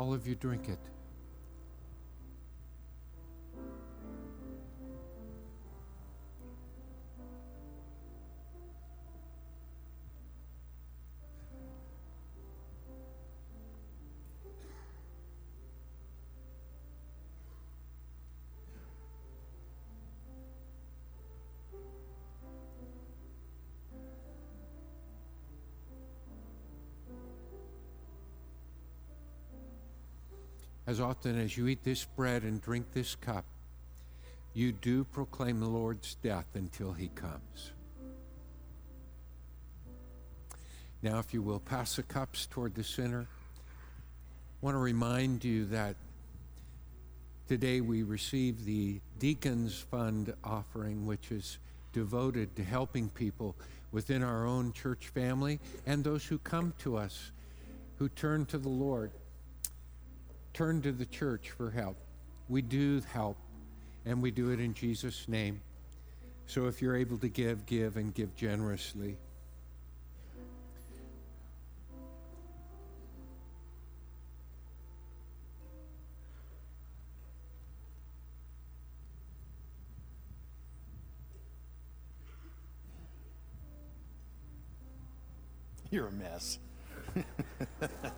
All 0.03 0.13
of 0.13 0.27
you 0.27 0.35
drink 0.35 0.67
it. 0.67 0.79
As 30.85 30.99
often 30.99 31.39
as 31.39 31.57
you 31.57 31.67
eat 31.67 31.83
this 31.83 32.05
bread 32.05 32.43
and 32.43 32.61
drink 32.61 32.91
this 32.93 33.15
cup, 33.15 33.45
you 34.53 34.71
do 34.71 35.03
proclaim 35.03 35.59
the 35.59 35.67
Lord's 35.67 36.15
death 36.15 36.47
until 36.53 36.93
he 36.93 37.07
comes. 37.09 37.71
Now, 41.01 41.19
if 41.19 41.33
you 41.33 41.41
will, 41.41 41.59
pass 41.59 41.95
the 41.95 42.03
cups 42.03 42.45
toward 42.45 42.75
the 42.75 42.83
center. 42.83 43.27
I 43.27 44.65
want 44.65 44.75
to 44.75 44.79
remind 44.79 45.43
you 45.43 45.65
that 45.65 45.95
today 47.47 47.81
we 47.81 48.03
receive 48.03 48.63
the 48.63 49.01
Deacons 49.19 49.79
Fund 49.91 50.33
offering, 50.43 51.05
which 51.05 51.31
is 51.31 51.57
devoted 51.91 52.55
to 52.55 52.63
helping 52.63 53.09
people 53.09 53.55
within 53.91 54.23
our 54.23 54.45
own 54.45 54.71
church 54.71 55.09
family 55.09 55.59
and 55.85 56.03
those 56.03 56.25
who 56.25 56.37
come 56.37 56.73
to 56.79 56.97
us 56.97 57.31
who 57.97 58.09
turn 58.09 58.45
to 58.47 58.57
the 58.57 58.69
Lord, 58.69 59.11
turn 60.53 60.81
to 60.83 60.91
the 60.91 61.05
church 61.05 61.49
for 61.49 61.71
help. 61.71 61.97
We 62.47 62.61
do 62.61 63.01
help, 63.11 63.37
and 64.05 64.21
we 64.21 64.31
do 64.31 64.51
it 64.51 64.59
in 64.59 64.73
Jesus' 64.73 65.27
name. 65.27 65.61
So 66.45 66.67
if 66.67 66.81
you're 66.81 66.95
able 66.95 67.17
to 67.19 67.29
give, 67.29 67.65
give 67.65 67.97
and 67.97 68.13
give 68.13 68.35
generously. 68.35 69.17
You're 85.89 86.07
a 86.07 86.11
mess. 86.11 86.57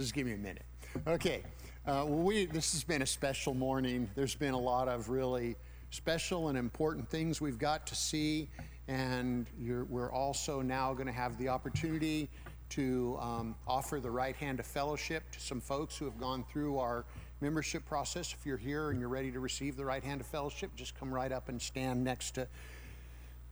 Just 0.00 0.14
give 0.14 0.26
me 0.26 0.32
a 0.32 0.38
minute. 0.38 0.64
Okay. 1.06 1.42
Uh, 1.86 2.06
we 2.08 2.46
this 2.46 2.72
has 2.72 2.82
been 2.82 3.02
a 3.02 3.06
special 3.06 3.52
morning. 3.52 4.08
There's 4.14 4.34
been 4.34 4.54
a 4.54 4.58
lot 4.58 4.88
of 4.88 5.10
really 5.10 5.56
special 5.90 6.48
and 6.48 6.56
important 6.56 7.06
things 7.06 7.42
we've 7.42 7.58
got 7.58 7.86
to 7.88 7.94
see, 7.94 8.48
and 8.88 9.46
we're 9.90 10.10
also 10.10 10.62
now 10.62 10.94
going 10.94 11.06
to 11.06 11.12
have 11.12 11.36
the 11.36 11.50
opportunity 11.50 12.30
to 12.70 13.18
um, 13.20 13.54
offer 13.68 14.00
the 14.00 14.10
right 14.10 14.34
hand 14.36 14.58
of 14.58 14.64
fellowship 14.64 15.30
to 15.32 15.40
some 15.40 15.60
folks 15.60 15.98
who 15.98 16.06
have 16.06 16.18
gone 16.18 16.46
through 16.50 16.78
our 16.78 17.04
membership 17.42 17.84
process. 17.84 18.32
If 18.32 18.46
you're 18.46 18.56
here 18.56 18.92
and 18.92 19.00
you're 19.00 19.10
ready 19.10 19.30
to 19.30 19.40
receive 19.40 19.76
the 19.76 19.84
right 19.84 20.02
hand 20.02 20.22
of 20.22 20.26
fellowship, 20.26 20.70
just 20.76 20.98
come 20.98 21.12
right 21.12 21.30
up 21.30 21.50
and 21.50 21.60
stand 21.60 22.02
next 22.02 22.36
to 22.36 22.48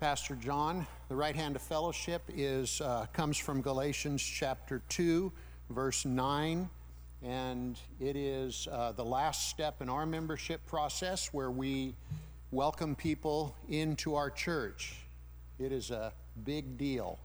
Pastor 0.00 0.34
John. 0.34 0.86
The 1.10 1.16
right 1.16 1.36
hand 1.36 1.56
of 1.56 1.62
fellowship 1.62 2.22
is 2.34 2.80
uh, 2.80 3.04
comes 3.12 3.36
from 3.36 3.60
Galatians 3.60 4.22
chapter 4.22 4.80
2, 4.88 5.30
verse 5.70 6.04
9, 6.04 6.68
and 7.22 7.78
it 8.00 8.16
is 8.16 8.68
uh, 8.70 8.92
the 8.92 9.04
last 9.04 9.48
step 9.50 9.82
in 9.82 9.88
our 9.88 10.06
membership 10.06 10.64
process 10.66 11.28
where 11.32 11.50
we 11.50 11.94
welcome 12.50 12.94
people 12.94 13.54
into 13.68 14.14
our 14.14 14.30
church. 14.30 14.96
It 15.58 15.72
is 15.72 15.90
a 15.90 16.12
big 16.44 16.78
deal. 16.78 17.18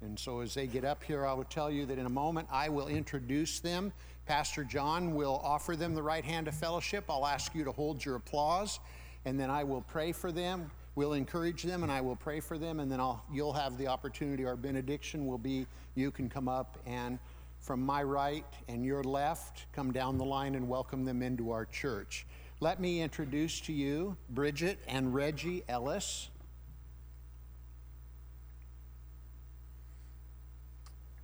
And 0.00 0.18
so, 0.18 0.40
as 0.40 0.54
they 0.54 0.66
get 0.66 0.84
up 0.84 1.04
here, 1.04 1.24
I 1.24 1.32
will 1.34 1.44
tell 1.44 1.70
you 1.70 1.86
that 1.86 1.98
in 1.98 2.06
a 2.06 2.10
moment 2.10 2.48
I 2.50 2.68
will 2.68 2.88
introduce 2.88 3.60
them. 3.60 3.92
Pastor 4.26 4.64
John 4.64 5.14
will 5.14 5.40
offer 5.44 5.76
them 5.76 5.94
the 5.94 6.02
right 6.02 6.24
hand 6.24 6.48
of 6.48 6.54
fellowship. 6.54 7.04
I'll 7.08 7.26
ask 7.26 7.54
you 7.54 7.62
to 7.64 7.72
hold 7.72 8.04
your 8.04 8.16
applause, 8.16 8.80
and 9.24 9.38
then 9.38 9.50
I 9.50 9.62
will 9.62 9.82
pray 9.82 10.10
for 10.10 10.32
them. 10.32 10.70
We'll 10.94 11.12
encourage 11.12 11.62
them, 11.62 11.84
and 11.84 11.92
I 11.92 12.00
will 12.00 12.16
pray 12.16 12.40
for 12.40 12.58
them, 12.58 12.80
and 12.80 12.90
then 12.90 12.98
I'll, 12.98 13.24
you'll 13.32 13.52
have 13.52 13.78
the 13.78 13.86
opportunity. 13.86 14.44
Our 14.44 14.56
benediction 14.56 15.26
will 15.26 15.38
be 15.38 15.66
you 15.94 16.10
can 16.10 16.28
come 16.28 16.48
up 16.48 16.78
and 16.84 17.18
from 17.62 17.80
my 17.80 18.02
right 18.02 18.44
and 18.68 18.84
your 18.84 19.04
left, 19.04 19.66
come 19.72 19.92
down 19.92 20.18
the 20.18 20.24
line 20.24 20.56
and 20.56 20.68
welcome 20.68 21.04
them 21.04 21.22
into 21.22 21.52
our 21.52 21.64
church. 21.64 22.26
Let 22.60 22.80
me 22.80 23.00
introduce 23.00 23.60
to 23.62 23.72
you 23.72 24.16
Bridget 24.28 24.80
and 24.88 25.14
Reggie 25.14 25.62
Ellis. 25.68 26.28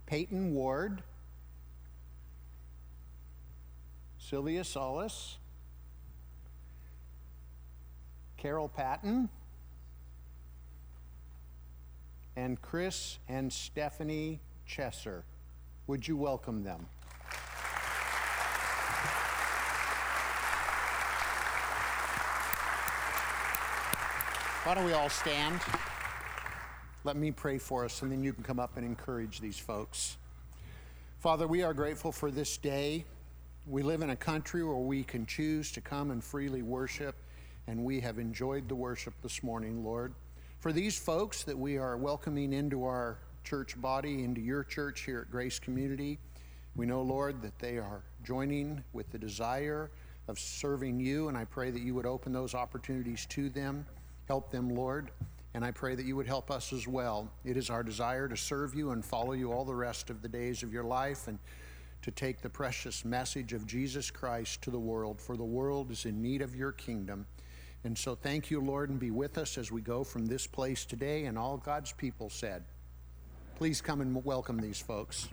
Peyton 0.06 0.54
Ward, 0.54 1.02
Sylvia 4.18 4.64
Solis, 4.64 5.36
Carol 8.38 8.68
Patton, 8.68 9.28
and 12.36 12.62
Chris 12.62 13.18
and 13.28 13.52
Stephanie 13.52 14.40
Chesser. 14.66 15.24
Would 15.88 16.06
you 16.06 16.18
welcome 16.18 16.62
them? 16.62 16.86
Why 24.64 24.74
don't 24.74 24.84
we 24.84 24.92
all 24.92 25.08
stand? 25.08 25.62
Let 27.04 27.16
me 27.16 27.30
pray 27.30 27.56
for 27.56 27.86
us, 27.86 28.02
and 28.02 28.12
then 28.12 28.22
you 28.22 28.34
can 28.34 28.44
come 28.44 28.60
up 28.60 28.76
and 28.76 28.84
encourage 28.84 29.40
these 29.40 29.58
folks. 29.58 30.18
Father, 31.20 31.48
we 31.48 31.62
are 31.62 31.72
grateful 31.72 32.12
for 32.12 32.30
this 32.30 32.58
day. 32.58 33.06
We 33.66 33.82
live 33.82 34.02
in 34.02 34.10
a 34.10 34.16
country 34.16 34.62
where 34.62 34.76
we 34.76 35.02
can 35.02 35.24
choose 35.24 35.72
to 35.72 35.80
come 35.80 36.10
and 36.10 36.22
freely 36.22 36.60
worship, 36.60 37.16
and 37.66 37.82
we 37.82 37.98
have 38.00 38.18
enjoyed 38.18 38.68
the 38.68 38.74
worship 38.74 39.14
this 39.22 39.42
morning, 39.42 39.82
Lord. 39.82 40.12
For 40.60 40.70
these 40.70 40.98
folks 40.98 41.44
that 41.44 41.58
we 41.58 41.78
are 41.78 41.96
welcoming 41.96 42.52
into 42.52 42.84
our 42.84 43.20
church 43.44 43.80
body, 43.80 44.24
into 44.24 44.40
your 44.40 44.64
church 44.64 45.00
here 45.00 45.20
at 45.20 45.30
Grace 45.30 45.58
Community, 45.58 46.18
we 46.76 46.86
know, 46.86 47.02
Lord, 47.02 47.42
that 47.42 47.58
they 47.58 47.78
are 47.78 48.02
joining 48.22 48.84
with 48.92 49.10
the 49.10 49.18
desire 49.18 49.90
of 50.28 50.38
serving 50.38 51.00
you, 51.00 51.28
and 51.28 51.36
I 51.36 51.44
pray 51.44 51.70
that 51.70 51.82
you 51.82 51.94
would 51.94 52.06
open 52.06 52.32
those 52.32 52.54
opportunities 52.54 53.26
to 53.30 53.48
them. 53.48 53.86
Help 54.28 54.50
them, 54.50 54.68
Lord, 54.68 55.10
and 55.54 55.64
I 55.64 55.70
pray 55.70 55.94
that 55.94 56.04
you 56.04 56.14
would 56.16 56.26
help 56.26 56.50
us 56.50 56.72
as 56.72 56.86
well. 56.86 57.30
It 57.44 57.56
is 57.56 57.70
our 57.70 57.82
desire 57.82 58.28
to 58.28 58.36
serve 58.36 58.74
you 58.74 58.90
and 58.90 59.04
follow 59.04 59.32
you 59.32 59.52
all 59.52 59.64
the 59.64 59.74
rest 59.74 60.10
of 60.10 60.22
the 60.22 60.28
days 60.28 60.62
of 60.62 60.72
your 60.72 60.84
life 60.84 61.28
and 61.28 61.38
to 62.02 62.10
take 62.10 62.42
the 62.42 62.50
precious 62.50 63.04
message 63.04 63.52
of 63.52 63.66
Jesus 63.66 64.10
Christ 64.10 64.62
to 64.62 64.70
the 64.70 64.78
world, 64.78 65.20
for 65.20 65.36
the 65.36 65.42
world 65.42 65.90
is 65.90 66.04
in 66.04 66.22
need 66.22 66.42
of 66.42 66.54
your 66.54 66.72
kingdom. 66.72 67.26
And 67.84 67.96
so 67.96 68.14
thank 68.14 68.50
you, 68.50 68.60
Lord, 68.60 68.90
and 68.90 69.00
be 69.00 69.10
with 69.10 69.38
us 69.38 69.58
as 69.58 69.72
we 69.72 69.80
go 69.80 70.04
from 70.04 70.26
this 70.26 70.46
place 70.46 70.84
today. 70.84 71.24
And 71.24 71.38
all 71.38 71.56
God's 71.56 71.92
people 71.92 72.28
said, 72.30 72.64
please 73.58 73.80
come 73.80 74.00
and 74.00 74.24
welcome 74.24 74.56
these 74.58 74.78
folks. 74.78 75.26